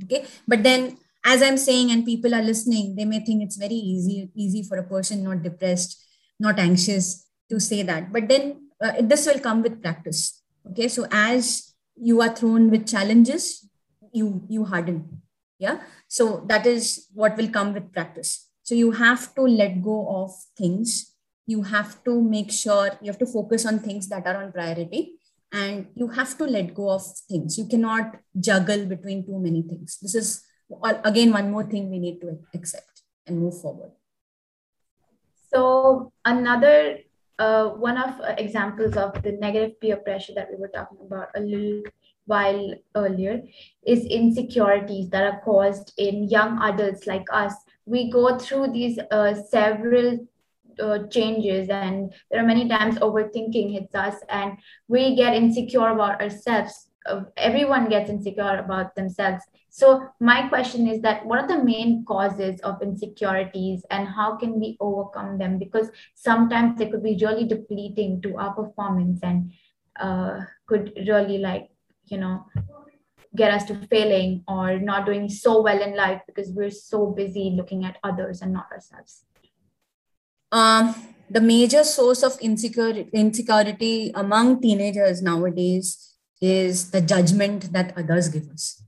Okay? 0.04 0.24
But 0.46 0.62
then 0.62 0.98
as 1.26 1.42
i'm 1.42 1.56
saying 1.56 1.90
and 1.90 2.04
people 2.04 2.34
are 2.34 2.42
listening 2.42 2.94
they 2.96 3.04
may 3.06 3.18
think 3.18 3.42
it's 3.42 3.56
very 3.56 3.74
easy 3.74 4.30
easy 4.34 4.62
for 4.62 4.76
a 4.76 4.82
person 4.82 5.24
not 5.24 5.42
depressed 5.42 6.04
not 6.38 6.58
anxious 6.58 7.26
to 7.50 7.60
say 7.60 7.82
that. 7.82 8.12
But 8.12 8.28
then 8.28 8.70
uh, 8.80 8.92
this 9.00 9.26
will 9.26 9.38
come 9.38 9.62
with 9.62 9.82
practice. 9.82 10.42
Okay? 10.70 10.88
So 10.88 11.06
as 11.10 11.74
you 11.96 12.20
are 12.20 12.34
thrown 12.34 12.70
with 12.70 12.86
challenges 12.86 13.68
you 14.12 14.42
you 14.48 14.64
harden. 14.64 15.22
Yeah? 15.58 15.80
So 16.08 16.44
that 16.48 16.66
is 16.66 17.08
what 17.12 17.36
will 17.36 17.48
come 17.48 17.72
with 17.74 17.92
practice. 17.92 18.48
So 18.62 18.74
you 18.74 18.92
have 18.92 19.34
to 19.34 19.42
let 19.42 19.82
go 19.82 20.08
of 20.08 20.32
things 20.56 21.13
you 21.46 21.62
have 21.62 22.02
to 22.04 22.22
make 22.22 22.50
sure 22.50 22.90
you 23.00 23.10
have 23.10 23.18
to 23.18 23.26
focus 23.26 23.66
on 23.66 23.78
things 23.78 24.08
that 24.08 24.26
are 24.26 24.42
on 24.42 24.52
priority 24.52 25.14
and 25.52 25.86
you 25.94 26.08
have 26.08 26.36
to 26.38 26.44
let 26.44 26.74
go 26.74 26.90
of 26.90 27.02
things. 27.28 27.58
You 27.58 27.66
cannot 27.66 28.16
juggle 28.38 28.86
between 28.86 29.24
too 29.24 29.38
many 29.38 29.62
things. 29.62 29.98
This 30.00 30.14
is 30.14 30.44
again 31.04 31.32
one 31.32 31.50
more 31.50 31.64
thing 31.64 31.90
we 31.90 31.98
need 31.98 32.20
to 32.22 32.38
accept 32.54 33.02
and 33.26 33.38
move 33.38 33.60
forward. 33.60 33.92
So 35.52 36.12
another 36.24 36.98
uh, 37.38 37.68
one 37.70 37.98
of 37.98 38.20
uh, 38.20 38.34
examples 38.38 38.96
of 38.96 39.22
the 39.22 39.32
negative 39.32 39.80
peer 39.80 39.96
pressure 39.96 40.32
that 40.34 40.48
we 40.50 40.56
were 40.56 40.68
talking 40.68 40.98
about 41.00 41.28
a 41.34 41.40
little 41.40 41.82
while 42.26 42.74
earlier 42.94 43.42
is 43.86 44.04
insecurities 44.06 45.10
that 45.10 45.22
are 45.22 45.40
caused 45.44 45.92
in 45.98 46.28
young 46.28 46.60
adults 46.62 47.06
like 47.06 47.26
us. 47.32 47.54
We 47.86 48.10
go 48.10 48.38
through 48.38 48.72
these 48.72 48.98
uh, 49.10 49.34
several 49.34 50.26
uh, 50.80 51.06
changes 51.08 51.68
and 51.68 52.12
there 52.30 52.42
are 52.42 52.46
many 52.46 52.68
times 52.68 52.96
overthinking 52.96 53.72
hits 53.72 53.94
us 53.94 54.16
and 54.28 54.58
we 54.88 55.14
get 55.16 55.34
insecure 55.34 55.88
about 55.88 56.20
ourselves. 56.20 56.88
Uh, 57.06 57.22
everyone 57.36 57.88
gets 57.88 58.08
insecure 58.08 58.58
about 58.58 58.94
themselves. 58.94 59.44
So 59.68 60.08
my 60.20 60.48
question 60.48 60.86
is 60.86 61.02
that 61.02 61.26
what 61.26 61.40
are 61.40 61.48
the 61.48 61.64
main 61.64 62.04
causes 62.06 62.60
of 62.60 62.80
insecurities 62.80 63.84
and 63.90 64.08
how 64.08 64.36
can 64.36 64.58
we 64.58 64.76
overcome 64.80 65.36
them? 65.36 65.58
Because 65.58 65.90
sometimes 66.14 66.78
they 66.78 66.88
could 66.88 67.02
be 67.02 67.18
really 67.20 67.44
depleting 67.44 68.22
to 68.22 68.36
our 68.38 68.54
performance 68.54 69.20
and 69.22 69.52
uh, 69.98 70.40
could 70.66 70.92
really 71.06 71.38
like 71.38 71.68
you 72.06 72.18
know 72.18 72.44
get 73.36 73.52
us 73.52 73.64
to 73.64 73.74
failing 73.88 74.44
or 74.46 74.78
not 74.78 75.06
doing 75.06 75.28
so 75.28 75.62
well 75.62 75.80
in 75.80 75.96
life 75.96 76.20
because 76.26 76.50
we're 76.52 76.70
so 76.70 77.06
busy 77.06 77.54
looking 77.56 77.84
at 77.84 77.96
others 78.02 78.42
and 78.42 78.52
not 78.52 78.70
ourselves 78.70 79.24
um, 80.54 80.94
the 81.28 81.40
major 81.40 81.82
source 81.82 82.22
of 82.22 82.38
insecurity, 82.40 83.10
insecurity 83.12 84.12
among 84.14 84.60
teenagers 84.60 85.20
nowadays 85.20 86.14
is 86.40 86.90
the 86.92 87.00
judgment 87.00 87.72
that 87.72 87.92
others 87.98 88.28
give 88.28 88.48
us. 88.50 88.82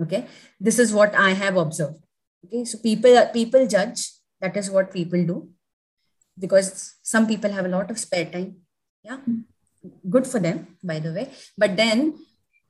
Okay, 0.00 0.26
this 0.60 0.78
is 0.78 0.92
what 0.92 1.14
I 1.14 1.30
have 1.30 1.56
observed. 1.56 2.04
Okay, 2.46 2.64
so 2.64 2.78
people 2.78 3.18
people 3.32 3.66
judge. 3.66 4.12
That 4.40 4.56
is 4.56 4.70
what 4.70 4.92
people 4.92 5.26
do, 5.26 5.48
because 6.38 6.94
some 7.02 7.26
people 7.26 7.50
have 7.50 7.66
a 7.66 7.74
lot 7.76 7.90
of 7.90 7.98
spare 7.98 8.26
time. 8.26 8.58
Yeah, 9.02 9.18
good 10.08 10.28
for 10.28 10.38
them, 10.38 10.76
by 10.84 11.00
the 11.00 11.12
way. 11.12 11.32
But 11.56 11.76
then, 11.76 12.14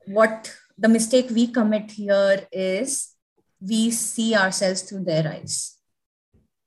what 0.07 0.51
the 0.75 0.89
mistake 0.89 1.29
we 1.29 1.45
commit 1.59 1.91
here 1.91 2.47
is 2.51 3.13
we 3.61 3.91
see 3.91 4.33
ourselves 4.33 4.81
through 4.81 5.03
their 5.03 5.27
eyes. 5.27 5.77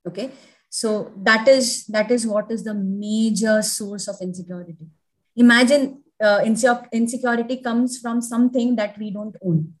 Okay, 0.07 0.31
so 0.75 1.11
that 1.17 1.47
is 1.47 1.85
that 1.95 2.09
is 2.09 2.25
what 2.25 2.49
is 2.53 2.63
the 2.63 2.73
major 2.73 3.61
source 3.61 4.07
of 4.07 4.15
insecurity. 4.19 4.87
Imagine 5.35 6.01
uh, 6.19 6.39
insecurity 6.43 7.57
comes 7.57 7.99
from 7.99 8.21
something 8.21 8.75
that 8.77 8.97
we 8.97 9.11
don't 9.11 9.35
own 9.43 9.73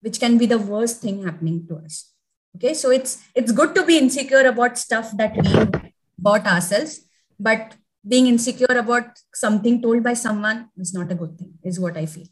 which 0.00 0.18
can 0.18 0.38
be 0.38 0.46
the 0.46 0.56
worst 0.56 1.02
thing 1.02 1.22
happening 1.22 1.66
to 1.68 1.76
us. 1.84 2.14
Okay 2.56 2.72
so 2.72 2.90
it's 2.90 3.18
it's 3.34 3.52
good 3.52 3.74
to 3.74 3.84
be 3.84 3.98
insecure 3.98 4.46
about 4.52 4.78
stuff 4.78 5.10
that 5.18 5.36
we 5.36 5.82
bought 6.18 6.46
ourselves 6.46 7.00
but 7.38 7.76
being 8.14 8.26
insecure 8.26 8.78
about 8.84 9.20
something 9.34 9.82
told 9.82 10.02
by 10.02 10.14
someone 10.14 10.70
is 10.78 10.94
not 10.94 11.12
a 11.12 11.14
good 11.14 11.36
thing 11.36 11.52
is 11.62 11.78
what 11.78 11.98
i 11.98 12.06
feel. 12.06 12.26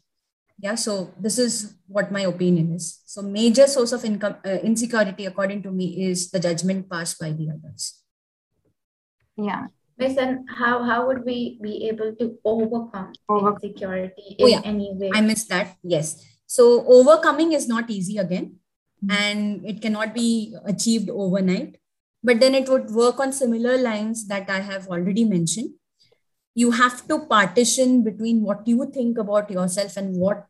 Yeah 0.57 0.73
so 0.73 1.13
this 1.19 1.37
is 1.37 1.75
what 1.85 2.11
my 2.11 2.21
opinion 2.21 2.73
is. 2.73 2.99
So 3.05 3.21
major 3.21 3.67
source 3.67 3.91
of 3.91 4.03
income 4.03 4.37
uh, 4.43 4.57
insecurity 4.71 5.27
according 5.27 5.61
to 5.69 5.71
me 5.71 6.09
is 6.09 6.31
the 6.31 6.39
judgment 6.39 6.89
passed 6.89 7.19
by 7.19 7.31
the 7.31 7.49
others 7.51 8.03
yeah 9.37 9.67
Listen, 9.99 10.45
how 10.47 10.83
how 10.83 11.07
would 11.07 11.25
we 11.25 11.57
be 11.61 11.89
able 11.89 12.13
to 12.21 12.37
overcome 12.45 13.13
Over- 13.27 13.53
insecurity 13.53 14.35
in 14.37 14.45
oh, 14.45 14.47
yeah. 14.47 14.61
any 14.63 14.93
way? 14.93 15.09
I 15.13 15.21
missed 15.21 15.49
that. 15.49 15.75
Yes. 15.81 16.23
So 16.45 16.85
overcoming 16.85 17.51
is 17.53 17.67
not 17.67 17.89
easy 17.89 18.17
again, 18.19 18.57
mm-hmm. 19.03 19.11
and 19.11 19.65
it 19.65 19.81
cannot 19.81 20.13
be 20.13 20.55
achieved 20.65 21.09
overnight. 21.09 21.77
But 22.23 22.39
then 22.39 22.53
it 22.53 22.69
would 22.69 22.91
work 22.91 23.19
on 23.19 23.33
similar 23.33 23.77
lines 23.77 24.27
that 24.27 24.49
I 24.49 24.59
have 24.59 24.87
already 24.87 25.25
mentioned. 25.25 25.73
You 26.53 26.71
have 26.71 27.07
to 27.07 27.25
partition 27.25 28.03
between 28.03 28.43
what 28.43 28.67
you 28.67 28.91
think 28.93 29.17
about 29.17 29.49
yourself 29.49 29.97
and 29.97 30.15
what 30.15 30.45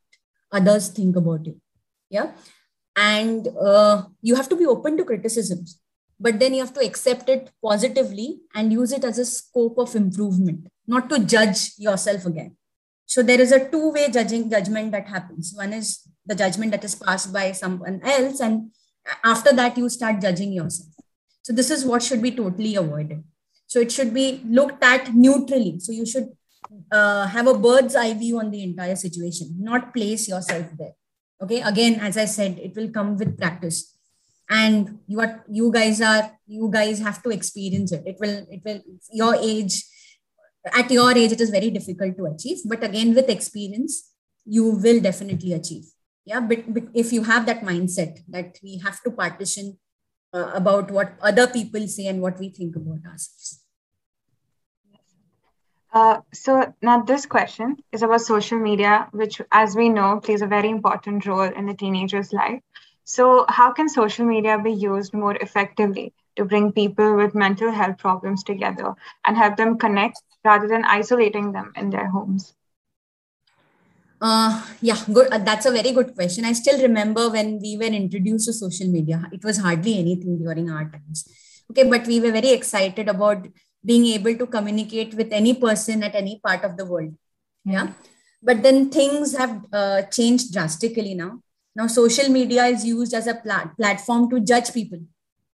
others 0.51 0.89
think 0.89 1.15
about 1.15 1.46
you. 1.46 1.60
Yeah. 2.10 2.32
And 2.96 3.48
uh, 3.48 4.03
you 4.22 4.36
have 4.36 4.50
to 4.50 4.56
be 4.56 4.65
open 4.65 4.98
to 4.98 5.06
criticisms 5.06 5.79
but 6.19 6.39
then 6.39 6.53
you 6.53 6.62
have 6.62 6.74
to 6.74 6.86
accept 6.86 7.29
it 7.29 7.51
positively 7.63 8.39
and 8.55 8.74
use 8.74 8.91
it 8.91 9.03
as 9.03 9.19
a 9.19 9.25
scope 9.25 9.77
of 9.77 9.95
improvement 9.95 10.67
not 10.88 11.09
to 11.09 11.19
judge 11.19 11.71
yourself 11.77 12.25
again 12.25 12.55
So 13.07 13.24
there 13.24 13.39
is 13.39 13.53
a 13.53 13.69
two-way 13.71 14.12
judging 14.12 14.50
judgment 14.50 14.91
that 14.91 15.07
happens. 15.07 15.53
One 15.55 15.71
is 15.71 16.01
the 16.25 16.36
judgment 16.36 16.71
that 16.71 16.83
is 16.83 16.93
passed 16.93 17.31
by 17.31 17.53
someone 17.53 18.01
else, 18.03 18.41
and 18.41 18.71
after 19.24 19.53
that 19.53 19.77
you 19.77 19.88
start 19.88 20.19
judging 20.21 20.51
yourself. 20.51 20.89
So 21.41 21.53
this 21.53 21.71
is 21.71 21.86
what 21.86 22.03
should 22.03 22.21
be 22.21 22.31
totally 22.31 22.75
avoided. 22.75 23.24
So 23.65 23.79
it 23.79 23.93
should 23.93 24.13
be 24.13 24.41
looked 24.45 24.83
at 24.83 25.13
neutrally. 25.15 25.79
So 25.79 25.93
you 25.93 26.05
should 26.05 26.27
uh, 26.91 27.27
have 27.27 27.47
a 27.47 27.57
bird's 27.57 27.95
eye 27.95 28.13
view 28.13 28.39
on 28.39 28.51
the 28.51 28.62
entire 28.62 28.97
situation, 28.97 29.55
not 29.57 29.93
place 29.93 30.27
yourself 30.27 30.67
there. 30.77 30.95
Okay. 31.41 31.62
Again, 31.62 32.01
as 32.01 32.17
I 32.17 32.25
said, 32.25 32.59
it 32.59 32.75
will 32.75 32.89
come 32.89 33.15
with 33.15 33.38
practice 33.38 33.96
and 34.49 34.99
you 35.07 35.19
are 35.19 35.43
you 35.49 35.71
guys 35.71 36.01
are 36.01 36.31
you 36.47 36.69
guys 36.71 36.99
have 36.99 37.21
to 37.23 37.29
experience 37.29 37.91
it. 37.91 38.03
It 38.05 38.17
will 38.19 38.45
it 38.49 38.61
will 38.63 38.81
your 39.11 39.35
age 39.35 39.83
at 40.73 40.91
your 40.91 41.11
age 41.11 41.31
it 41.31 41.41
is 41.41 41.49
very 41.49 41.69
difficult 41.69 42.17
to 42.17 42.25
achieve. 42.25 42.59
But 42.65 42.83
again 42.83 43.13
with 43.13 43.29
experience 43.29 44.13
you 44.45 44.71
will 44.71 45.01
definitely 45.01 45.53
achieve. 45.53 45.85
Yeah 46.25 46.39
but, 46.39 46.73
but 46.73 46.83
if 46.93 47.11
you 47.11 47.23
have 47.23 47.45
that 47.45 47.61
mindset 47.61 48.19
that 48.29 48.57
we 48.63 48.77
have 48.79 49.01
to 49.03 49.11
partition 49.11 49.77
uh, 50.33 50.51
about 50.53 50.91
what 50.91 51.13
other 51.21 51.47
people 51.47 51.87
say 51.87 52.07
and 52.07 52.21
what 52.21 52.39
we 52.39 52.49
think 52.49 52.75
about 52.75 52.99
ourselves. 53.05 53.63
Uh, 55.93 56.19
so 56.33 56.73
now 56.81 57.01
this 57.01 57.25
question 57.25 57.77
is 57.91 58.03
about 58.03 58.21
social 58.21 58.59
media, 58.59 59.07
which, 59.11 59.41
as 59.51 59.75
we 59.75 59.89
know, 59.89 60.19
plays 60.19 60.41
a 60.41 60.47
very 60.47 60.69
important 60.69 61.25
role 61.25 61.41
in 61.41 61.69
a 61.69 61.73
teenager's 61.73 62.33
life. 62.33 62.61
So, 63.07 63.45
how 63.47 63.71
can 63.71 63.87
social 63.87 64.25
media 64.25 64.59
be 64.59 64.73
used 64.73 65.13
more 65.13 65.33
effectively 65.37 66.13
to 66.35 66.43
bring 66.43 66.73
people 66.73 67.15
with 67.15 67.33
mental 67.33 67.71
health 67.71 67.99
problems 67.99 68.43
together 68.43 68.95
and 69.23 69.37
help 69.37 69.55
them 69.55 69.77
connect 69.77 70.21
rather 70.43 70.67
than 70.67 70.83
isolating 70.83 71.53
them 71.53 71.71
in 71.77 71.89
their 71.89 72.07
homes? 72.07 72.53
Uh, 74.19 74.61
yeah, 74.81 74.97
good. 75.13 75.31
Uh, 75.31 75.37
that's 75.37 75.65
a 75.65 75.71
very 75.71 75.93
good 75.93 76.15
question. 76.15 76.43
I 76.43 76.51
still 76.51 76.81
remember 76.81 77.29
when 77.29 77.59
we 77.61 77.77
were 77.77 77.95
introduced 78.01 78.47
to 78.47 78.51
social 78.51 78.87
media, 78.87 79.23
it 79.31 79.41
was 79.41 79.59
hardly 79.59 79.97
anything 79.99 80.39
during 80.39 80.69
our 80.69 80.83
times. 80.83 81.23
Okay, 81.71 81.87
but 81.89 82.05
we 82.07 82.19
were 82.19 82.33
very 82.33 82.49
excited 82.49 83.07
about 83.07 83.47
being 83.85 84.05
able 84.07 84.35
to 84.35 84.45
communicate 84.45 85.13
with 85.13 85.31
any 85.31 85.53
person 85.53 86.03
at 86.03 86.13
any 86.13 86.41
part 86.43 86.65
of 86.65 86.75
the 86.75 86.85
world. 86.85 87.15
Yeah. 87.63 87.93
But 88.43 88.63
then 88.63 88.89
things 88.89 89.37
have 89.37 89.65
uh, 89.71 90.01
changed 90.01 90.51
drastically 90.51 91.13
now 91.13 91.41
now, 91.77 91.86
social 91.86 92.29
media 92.29 92.65
is 92.65 92.84
used 92.84 93.13
as 93.13 93.27
a 93.27 93.36
plat- 93.36 93.77
platform 93.77 94.31
to 94.31 94.39
judge 94.39 94.74
people, 94.74 95.00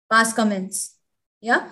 pass 0.08 0.32
comments. 0.32 0.94
Yeah. 1.40 1.68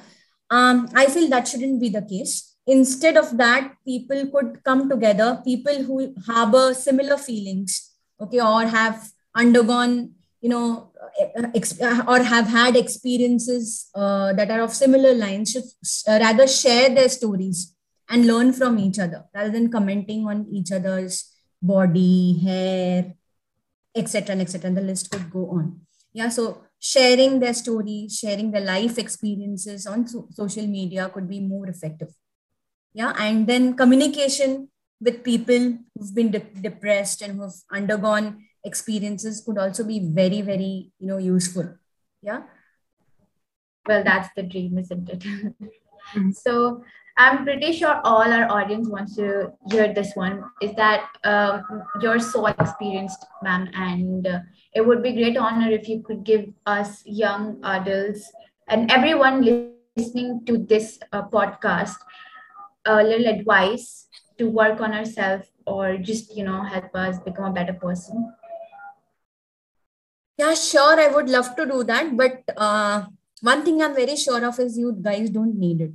Um, 0.50 0.88
I 0.92 1.06
feel 1.06 1.30
that 1.30 1.46
shouldn't 1.46 1.80
be 1.80 1.88
the 1.88 2.02
case. 2.02 2.56
Instead 2.66 3.16
of 3.16 3.36
that, 3.38 3.74
people 3.86 4.26
could 4.26 4.64
come 4.64 4.88
together, 4.90 5.40
people 5.44 5.84
who 5.84 6.16
harbor 6.26 6.74
similar 6.74 7.16
feelings, 7.16 7.92
okay, 8.20 8.40
or 8.40 8.66
have 8.66 9.10
undergone, 9.36 10.14
you 10.40 10.48
know, 10.48 10.90
ex- 11.54 11.80
or 12.08 12.20
have 12.20 12.48
had 12.48 12.74
experiences 12.74 13.88
uh, 13.94 14.32
that 14.32 14.50
are 14.50 14.62
of 14.62 14.74
similar 14.74 15.14
lines, 15.14 15.52
should 15.52 15.62
uh, 16.08 16.18
rather 16.18 16.48
share 16.48 16.92
their 16.92 17.08
stories 17.08 17.76
and 18.08 18.26
learn 18.26 18.52
from 18.52 18.80
each 18.80 18.98
other 18.98 19.26
rather 19.32 19.50
than 19.50 19.70
commenting 19.70 20.26
on 20.26 20.48
each 20.50 20.72
other's 20.72 21.32
body, 21.62 22.40
hair, 22.42 23.14
etc 23.94 24.32
and 24.32 24.42
etc 24.42 24.68
and 24.68 24.76
the 24.76 24.82
list 24.82 25.10
could 25.10 25.30
go 25.30 25.50
on. 25.50 25.80
Yeah 26.12 26.28
so 26.28 26.62
sharing 26.78 27.40
their 27.40 27.54
stories 27.54 28.18
sharing 28.18 28.50
their 28.50 28.64
life 28.64 28.98
experiences 28.98 29.86
on 29.86 30.06
so- 30.06 30.28
social 30.30 30.66
media 30.66 31.08
could 31.08 31.28
be 31.28 31.40
more 31.40 31.66
effective. 31.68 32.08
Yeah 32.92 33.12
and 33.18 33.46
then 33.46 33.74
communication 33.74 34.68
with 35.00 35.24
people 35.24 35.78
who've 35.94 36.14
been 36.14 36.30
de- 36.30 36.54
depressed 36.60 37.22
and 37.22 37.38
who've 37.38 37.60
undergone 37.72 38.44
experiences 38.64 39.42
could 39.44 39.58
also 39.58 39.84
be 39.84 40.00
very 40.00 40.40
very 40.42 40.90
you 40.98 41.06
know 41.06 41.18
useful. 41.18 41.74
Yeah. 42.22 42.42
Well 43.86 44.04
that's 44.04 44.28
the 44.36 44.42
dream 44.42 44.78
isn't 44.78 45.08
it? 45.08 45.24
Mm-hmm. 46.10 46.32
so 46.32 46.82
I'm 47.20 47.44
pretty 47.44 47.72
sure 47.72 48.00
all 48.02 48.32
our 48.32 48.50
audience 48.50 48.88
wants 48.88 49.14
to 49.16 49.52
hear 49.70 49.92
this 49.92 50.12
one. 50.14 50.42
Is 50.62 50.74
that 50.76 51.04
um, 51.24 51.82
you're 52.00 52.18
so 52.18 52.46
experienced, 52.46 53.26
ma'am, 53.42 53.68
and 53.74 54.26
uh, 54.26 54.38
it 54.72 54.80
would 54.80 55.02
be 55.02 55.12
great 55.12 55.36
honor 55.36 55.70
if 55.70 55.86
you 55.86 56.02
could 56.02 56.24
give 56.24 56.46
us 56.64 57.02
young 57.04 57.60
adults 57.62 58.32
and 58.68 58.90
everyone 58.90 59.44
listening 59.98 60.46
to 60.46 60.56
this 60.56 60.98
uh, 61.12 61.28
podcast 61.28 61.96
a 62.86 63.04
little 63.04 63.26
advice 63.26 64.08
to 64.38 64.48
work 64.48 64.80
on 64.80 64.94
ourselves 64.94 65.46
or 65.66 65.98
just 65.98 66.34
you 66.34 66.42
know 66.42 66.62
help 66.62 66.96
us 66.96 67.18
become 67.18 67.44
a 67.44 67.52
better 67.52 67.74
person. 67.74 68.32
Yeah, 70.38 70.54
sure. 70.54 70.98
I 70.98 71.08
would 71.08 71.28
love 71.28 71.54
to 71.56 71.66
do 71.66 71.84
that, 71.84 72.16
but 72.16 72.44
uh, 72.56 73.08
one 73.42 73.62
thing 73.62 73.82
I'm 73.82 73.94
very 73.94 74.16
sure 74.16 74.42
of 74.42 74.58
is 74.58 74.78
you 74.78 74.96
guys 74.98 75.28
don't 75.28 75.58
need 75.58 75.82
it 75.82 75.92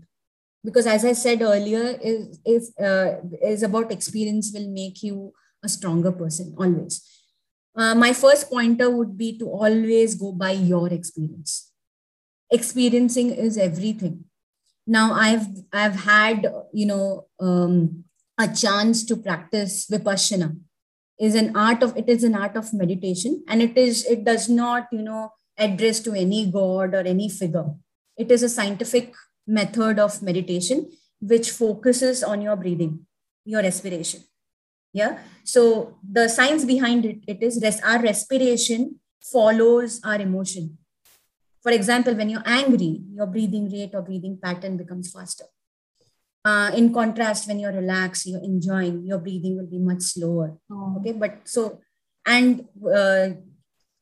because 0.65 0.87
as 0.87 1.05
i 1.05 1.13
said 1.13 1.41
earlier 1.41 1.97
is 2.11 2.39
is 2.45 2.73
uh, 2.89 3.15
is 3.53 3.63
about 3.63 3.91
experience 3.91 4.51
will 4.53 4.69
make 4.81 5.03
you 5.03 5.31
a 5.65 5.69
stronger 5.69 6.11
person 6.11 6.55
always. 6.57 7.01
Uh, 7.75 7.93
my 7.93 8.13
first 8.13 8.49
pointer 8.49 8.89
would 8.89 9.17
be 9.17 9.37
to 9.37 9.47
always 9.49 10.15
go 10.15 10.31
by 10.31 10.51
your 10.51 10.87
experience. 10.87 11.71
Experiencing 12.49 13.31
is 13.31 13.57
everything. 13.57 14.23
Now 14.95 15.13
i've 15.13 15.47
i've 15.73 15.97
had 16.05 16.45
you 16.71 16.85
know 16.91 17.25
um, 17.39 18.05
a 18.37 18.47
chance 18.63 19.03
to 19.05 19.17
practice 19.17 19.87
vipassana. 19.87 20.55
Is 21.17 21.35
an 21.41 21.55
art 21.55 21.81
of 21.81 21.97
it 21.97 22.09
is 22.13 22.23
an 22.27 22.35
art 22.35 22.55
of 22.61 22.73
meditation 22.73 23.43
and 23.47 23.61
it 23.61 23.77
is 23.77 24.05
it 24.05 24.23
does 24.25 24.47
not 24.49 24.87
you 24.91 25.01
know 25.01 25.29
address 25.57 26.01
to 26.01 26.13
any 26.13 26.45
god 26.51 26.93
or 26.93 27.03
any 27.15 27.29
figure. 27.29 27.67
It 28.17 28.31
is 28.31 28.43
a 28.43 28.49
scientific 28.49 29.13
method 29.47 29.99
of 29.99 30.21
meditation 30.21 30.91
which 31.19 31.51
focuses 31.51 32.23
on 32.23 32.41
your 32.41 32.55
breathing 32.55 33.05
your 33.45 33.61
respiration. 33.61 34.21
Yeah? 34.91 35.19
So 35.43 35.97
the 36.03 36.27
science 36.27 36.65
behind 36.65 37.05
it, 37.05 37.19
it 37.27 37.43
is 37.43 37.59
res- 37.61 37.81
our 37.81 38.01
respiration 38.01 38.99
follows 39.21 40.01
our 40.03 40.15
emotion. 40.15 40.77
For 41.61 41.71
example 41.71 42.15
when 42.15 42.29
you're 42.29 42.45
angry 42.45 43.01
your 43.13 43.27
breathing 43.27 43.71
rate 43.71 43.91
or 43.93 44.01
breathing 44.01 44.39
pattern 44.41 44.77
becomes 44.77 45.11
faster. 45.11 45.45
Uh, 46.43 46.71
in 46.75 46.93
contrast 46.93 47.47
when 47.47 47.59
you're 47.59 47.71
relaxed 47.71 48.27
you're 48.27 48.43
enjoying 48.43 49.03
your 49.03 49.17
breathing 49.17 49.57
will 49.57 49.67
be 49.67 49.79
much 49.79 50.01
slower. 50.01 50.57
Oh. 50.71 50.97
okay? 50.99 51.11
But 51.11 51.41
so 51.45 51.79
and 52.25 52.65
uh, 52.87 53.29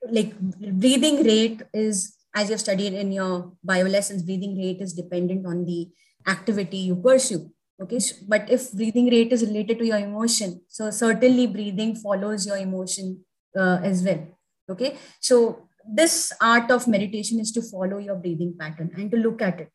like 0.09 0.37
breathing 0.39 1.23
rate 1.23 1.61
is 1.73 2.15
as 2.35 2.49
you've 2.49 2.59
studied 2.59 2.93
in 2.93 3.11
your 3.11 3.53
bio 3.63 3.85
lessons, 3.85 4.23
breathing 4.23 4.57
rate 4.57 4.81
is 4.81 4.93
dependent 4.93 5.45
on 5.45 5.65
the 5.65 5.89
activity 6.27 6.77
you 6.77 6.95
pursue. 6.95 7.51
Okay, 7.81 7.99
but 8.27 8.49
if 8.49 8.71
breathing 8.71 9.09
rate 9.09 9.33
is 9.33 9.45
related 9.45 9.79
to 9.79 9.85
your 9.85 9.97
emotion, 9.97 10.61
so 10.67 10.89
certainly 10.91 11.47
breathing 11.47 11.95
follows 11.95 12.45
your 12.45 12.57
emotion 12.57 13.23
uh, 13.57 13.79
as 13.83 14.03
well. 14.03 14.25
Okay, 14.69 14.95
so 15.19 15.67
this 15.85 16.31
art 16.39 16.71
of 16.71 16.87
meditation 16.87 17.39
is 17.39 17.51
to 17.51 17.61
follow 17.61 17.97
your 17.97 18.15
breathing 18.15 18.55
pattern 18.57 18.91
and 18.95 19.11
to 19.11 19.17
look 19.17 19.41
at 19.41 19.59
it. 19.59 19.69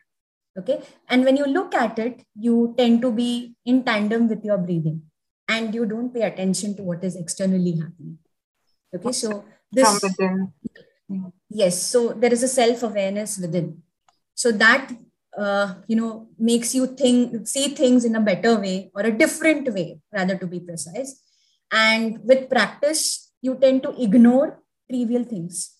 Okay, 0.59 0.81
and 1.09 1.25
when 1.25 1.37
you 1.37 1.44
look 1.44 1.75
at 1.75 1.99
it, 1.99 2.23
you 2.35 2.75
tend 2.79 3.03
to 3.03 3.12
be 3.12 3.55
in 3.64 3.85
tandem 3.85 4.29
with 4.29 4.44
your 4.44 4.59
breathing 4.59 5.03
and 5.49 5.75
you 5.75 5.85
don't 5.87 6.12
pay 6.14 6.23
attention 6.23 6.77
to 6.77 6.83
what 6.83 7.05
is 7.05 7.16
externally 7.16 7.73
happening. 7.73 8.18
Okay, 8.94 9.12
so 9.12 9.44
this 9.71 10.05
yes 11.49 11.83
so 11.83 12.12
there 12.12 12.33
is 12.33 12.42
a 12.42 12.49
self 12.49 12.83
awareness 12.83 13.38
within. 13.38 13.83
So 14.35 14.53
that 14.53 14.92
uh, 15.37 15.75
you 15.87 15.97
know 15.97 16.29
makes 16.38 16.75
you 16.75 16.87
think 16.87 17.47
see 17.47 17.68
things 17.68 18.05
in 18.05 18.14
a 18.16 18.21
better 18.21 18.59
way 18.61 18.90
or 18.94 19.03
a 19.03 19.12
different 19.12 19.73
way 19.73 20.01
rather 20.12 20.37
to 20.37 20.47
be 20.47 20.61
precise. 20.61 21.23
And 21.73 22.21
with 22.25 22.49
practice 22.49 23.33
you 23.42 23.57
tend 23.57 23.83
to 23.85 24.03
ignore 24.03 24.62
trivial 24.90 25.25
things. 25.25 25.75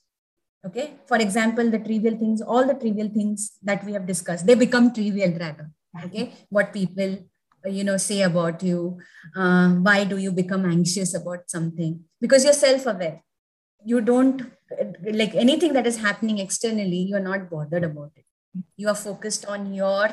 Okay? 0.67 0.95
For 1.07 1.17
example 1.19 1.71
the 1.71 1.79
trivial 1.79 2.17
things 2.19 2.43
all 2.43 2.67
the 2.67 2.75
trivial 2.75 3.09
things 3.09 3.59
that 3.63 3.85
we 3.85 3.93
have 3.93 4.07
discussed 4.07 4.47
they 4.47 4.55
become 4.55 4.93
trivial 4.93 5.33
rather. 5.39 5.71
Okay? 6.05 6.33
What 6.49 6.73
people 6.73 7.19
you 7.67 7.85
know 7.85 7.97
say 7.97 8.23
about 8.23 8.63
you 8.63 8.99
uh, 9.37 9.71
why 9.71 10.05
do 10.05 10.17
you 10.17 10.33
become 10.33 10.65
anxious 10.65 11.15
about 11.15 11.51
something? 11.51 12.01
Because 12.21 12.45
you're 12.45 12.53
self 12.53 12.87
aware 12.87 13.23
you 13.85 14.01
don't 14.01 14.43
like 15.03 15.35
anything 15.35 15.73
that 15.73 15.87
is 15.87 15.99
happening 15.99 16.39
externally 16.39 17.03
you're 17.11 17.21
not 17.21 17.51
bothered 17.51 17.85
about 17.85 18.13
it. 18.17 18.25
You 18.77 18.89
are 18.89 18.95
focused 18.95 19.47
on 19.47 19.73
your 19.73 20.09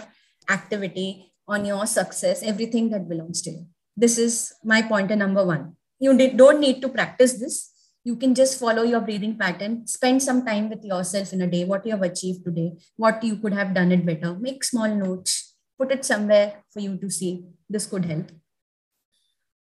activity 0.50 1.34
on 1.48 1.66
your 1.66 1.86
success 1.86 2.42
everything 2.44 2.90
that 2.90 3.08
belongs 3.08 3.42
to 3.44 3.52
you. 3.52 3.66
This 3.96 4.18
is 4.18 4.54
my 4.64 4.82
pointer 4.82 5.16
number 5.16 5.46
one. 5.46 5.76
You 6.00 6.18
don't 6.36 6.60
need 6.60 6.82
to 6.82 6.90
practice 6.90 7.34
this. 7.34 7.72
You 8.04 8.16
can 8.16 8.36
just 8.36 8.60
follow 8.60 8.84
your 8.84 9.02
breathing 9.02 9.38
pattern. 9.38 9.88
Spend 9.88 10.22
some 10.22 10.46
time 10.46 10.70
with 10.70 10.84
yourself 10.84 11.34
in 11.34 11.42
a 11.42 11.48
day 11.48 11.66
what 11.66 11.86
you 11.86 11.92
have 11.92 12.04
achieved 12.04 12.44
today 12.46 12.74
what 12.98 13.24
you 13.24 13.38
could 13.38 13.54
have 13.54 13.74
done 13.74 13.92
it 13.92 14.06
better. 14.06 14.36
Make 14.36 14.64
small 14.64 14.94
notes. 14.94 15.56
Put 15.78 15.92
it 15.92 16.06
somewhere 16.06 16.64
for 16.72 16.80
you 16.80 16.98
to 16.98 17.10
see. 17.10 17.46
This 17.70 17.88
could 17.88 18.06
help 18.06 18.32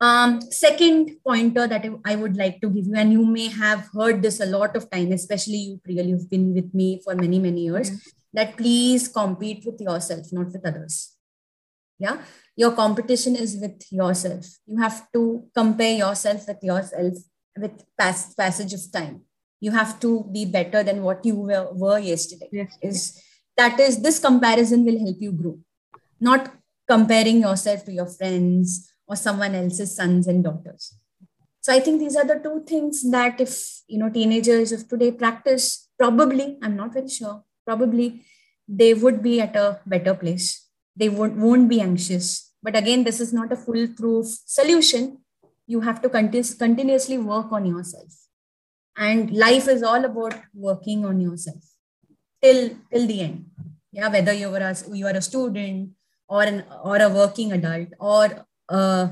Um, 0.02 0.42
second 0.42 1.18
pointer 1.26 1.68
that 1.68 1.86
I 2.06 2.16
would 2.16 2.38
like 2.38 2.62
to 2.62 2.70
give 2.70 2.88
you, 2.88 2.96
and 2.96 3.12
you 3.12 3.26
may 3.26 3.48
have 3.48 3.90
heard 3.94 4.22
this 4.22 4.40
a 4.40 4.46
lot 4.46 4.76
of 4.78 4.90
time, 4.90 5.12
especially 5.12 5.58
you, 5.58 5.82
Priyal, 5.86 6.08
you've 6.08 6.30
been 6.30 6.54
with 6.54 6.74
me 6.74 7.02
for 7.04 7.16
many, 7.16 7.38
many 7.38 7.66
years, 7.66 7.92
mm-hmm. 7.92 8.10
that 8.34 8.56
please 8.56 9.10
compete 9.10 9.66
with 9.66 9.82
yourself, 9.82 10.28
not 10.32 10.54
with 10.54 10.66
others. 10.66 11.16
Yeah. 11.98 12.22
Your 12.56 12.72
competition 12.72 13.36
is 13.36 13.58
with 13.60 13.84
yourself. 13.92 14.46
You 14.66 14.78
have 14.78 15.12
to 15.12 15.44
compare 15.54 15.98
yourself 15.98 16.48
with 16.48 16.64
yourself 16.64 17.14
with 17.58 17.84
pass, 17.98 18.34
passage 18.34 18.74
of 18.74 18.92
time. 18.92 19.22
You 19.60 19.72
have 19.72 20.00
to 20.00 20.24
be 20.32 20.46
better 20.46 20.82
than 20.82 21.04
what 21.04 21.26
you 21.26 21.36
were, 21.36 21.68
were 21.74 22.00
yesterday. 22.00 22.48
Yes. 22.52 22.78
Is 22.82 23.24
that 23.58 23.78
is 23.78 24.02
this 24.02 24.20
comparison 24.20 24.86
will 24.86 25.00
help 25.00 25.18
you 25.20 25.34
grow, 25.34 25.60
not 26.22 26.54
comparing 26.88 27.42
yourself 27.42 27.84
to 27.86 27.92
your 27.92 28.08
friends 28.08 28.89
or 29.10 29.16
someone 29.16 29.56
else's 29.56 29.96
sons 29.96 30.28
and 30.28 30.44
daughters. 30.44 30.94
So 31.62 31.74
I 31.74 31.80
think 31.80 32.00
these 32.00 32.16
are 32.16 32.26
the 32.26 32.40
two 32.42 32.64
things 32.66 33.10
that 33.12 33.42
if 33.42 33.82
you 33.88 33.98
know 34.00 34.10
teenagers 34.10 34.72
of 34.72 34.88
today 34.88 35.12
practice, 35.12 35.90
probably, 35.98 36.58
I'm 36.62 36.76
not 36.78 36.94
very 36.94 37.10
sure, 37.10 37.44
probably 37.66 38.24
they 38.68 38.94
would 38.94 39.22
be 39.22 39.42
at 39.42 39.56
a 39.56 39.80
better 39.86 40.14
place. 40.14 40.68
They 40.96 41.10
won't, 41.10 41.36
won't 41.36 41.68
be 41.68 41.82
anxious. 41.82 42.54
But 42.62 42.76
again, 42.76 43.04
this 43.04 43.20
is 43.20 43.34
not 43.34 43.52
a 43.52 43.56
foolproof 43.56 44.28
solution. 44.46 45.20
You 45.66 45.82
have 45.82 46.02
to 46.04 46.10
continu- 46.10 46.58
continuously 46.58 47.18
work 47.18 47.52
on 47.52 47.66
yourself. 47.66 48.14
And 48.98 49.32
life 49.32 49.68
is 49.68 49.82
all 49.82 50.04
about 50.06 50.36
working 50.54 51.06
on 51.06 51.20
yourself 51.20 51.64
till 52.42 52.70
till 52.92 53.08
the 53.08 53.22
end. 53.22 53.46
Yeah, 53.92 54.10
whether 54.10 54.34
you 54.34 54.54
are 54.54 54.66
a, 54.72 54.76
you 54.94 55.08
are 55.08 55.18
a 55.18 55.22
student 55.22 55.92
or 56.28 56.44
an 56.44 56.64
or 56.84 56.98
a 56.98 57.10
working 57.10 57.54
adult 57.54 57.90
or 58.00 58.46
uh, 58.70 59.08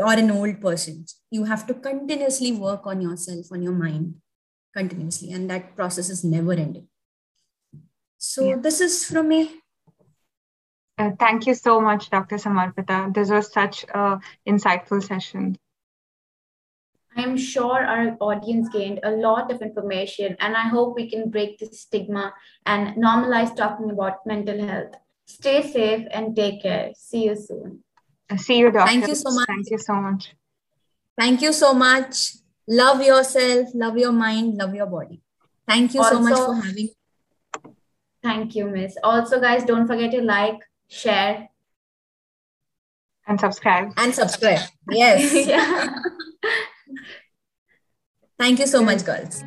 or 0.00 0.12
an 0.12 0.30
old 0.30 0.60
person 0.60 1.04
you 1.30 1.44
have 1.44 1.66
to 1.66 1.74
continuously 1.74 2.52
work 2.52 2.86
on 2.86 3.00
yourself 3.00 3.46
on 3.52 3.62
your 3.62 3.72
mind 3.72 4.14
continuously 4.74 5.32
and 5.32 5.50
that 5.50 5.74
process 5.76 6.08
is 6.08 6.24
never 6.24 6.52
ending 6.52 6.88
so 8.18 8.48
yeah. 8.48 8.56
this 8.56 8.80
is 8.80 9.04
from 9.04 9.28
me 9.28 9.50
uh, 10.98 11.10
thank 11.18 11.46
you 11.46 11.54
so 11.54 11.80
much 11.80 12.08
dr 12.10 12.36
samarpita 12.36 13.12
this 13.14 13.30
was 13.30 13.52
such 13.52 13.84
an 13.94 14.20
insightful 14.48 15.02
session 15.02 15.56
I'm 17.14 17.36
sure 17.36 17.84
our 17.84 18.16
audience 18.20 18.70
gained 18.70 19.00
a 19.02 19.10
lot 19.10 19.52
of 19.52 19.60
information, 19.60 20.36
and 20.40 20.56
I 20.56 20.68
hope 20.68 20.96
we 20.96 21.10
can 21.10 21.28
break 21.28 21.58
the 21.58 21.66
stigma 21.66 22.32
and 22.64 22.96
normalize 22.96 23.54
talking 23.54 23.90
about 23.90 24.24
mental 24.26 24.58
health. 24.66 24.94
Stay 25.26 25.60
safe 25.70 26.06
and 26.10 26.34
take 26.34 26.62
care. 26.62 26.92
See 26.96 27.24
you 27.24 27.36
soon. 27.36 27.84
See 28.38 28.58
you, 28.58 28.70
doctor. 28.70 28.90
Thank 28.90 29.08
you 29.08 29.14
so 29.14 29.30
much. 29.30 29.46
Thank 29.46 29.70
you 29.70 29.78
so 29.78 29.94
much. 29.94 30.34
Thank 31.18 31.42
you 31.42 31.52
so 31.52 31.74
much. 31.74 32.32
Love 32.68 33.02
yourself, 33.02 33.68
love 33.74 33.98
your 33.98 34.12
mind, 34.12 34.56
love 34.56 34.74
your 34.74 34.86
body. 34.86 35.20
Thank 35.66 35.94
you 35.94 36.00
also, 36.00 36.14
so 36.14 36.20
much 36.20 36.38
for 36.38 36.54
having. 36.54 36.88
Thank 38.22 38.54
you, 38.54 38.66
Miss. 38.66 38.96
Also, 39.02 39.40
guys, 39.40 39.64
don't 39.64 39.86
forget 39.86 40.12
to 40.12 40.22
like, 40.22 40.60
share, 40.88 41.48
and 43.26 43.38
subscribe. 43.38 43.92
And 43.96 44.14
subscribe. 44.14 44.60
Yes. 44.90 45.46
yeah. 45.46 45.94
Thank 48.38 48.58
you 48.58 48.66
so 48.66 48.82
much, 48.82 49.04
girls. 49.04 49.44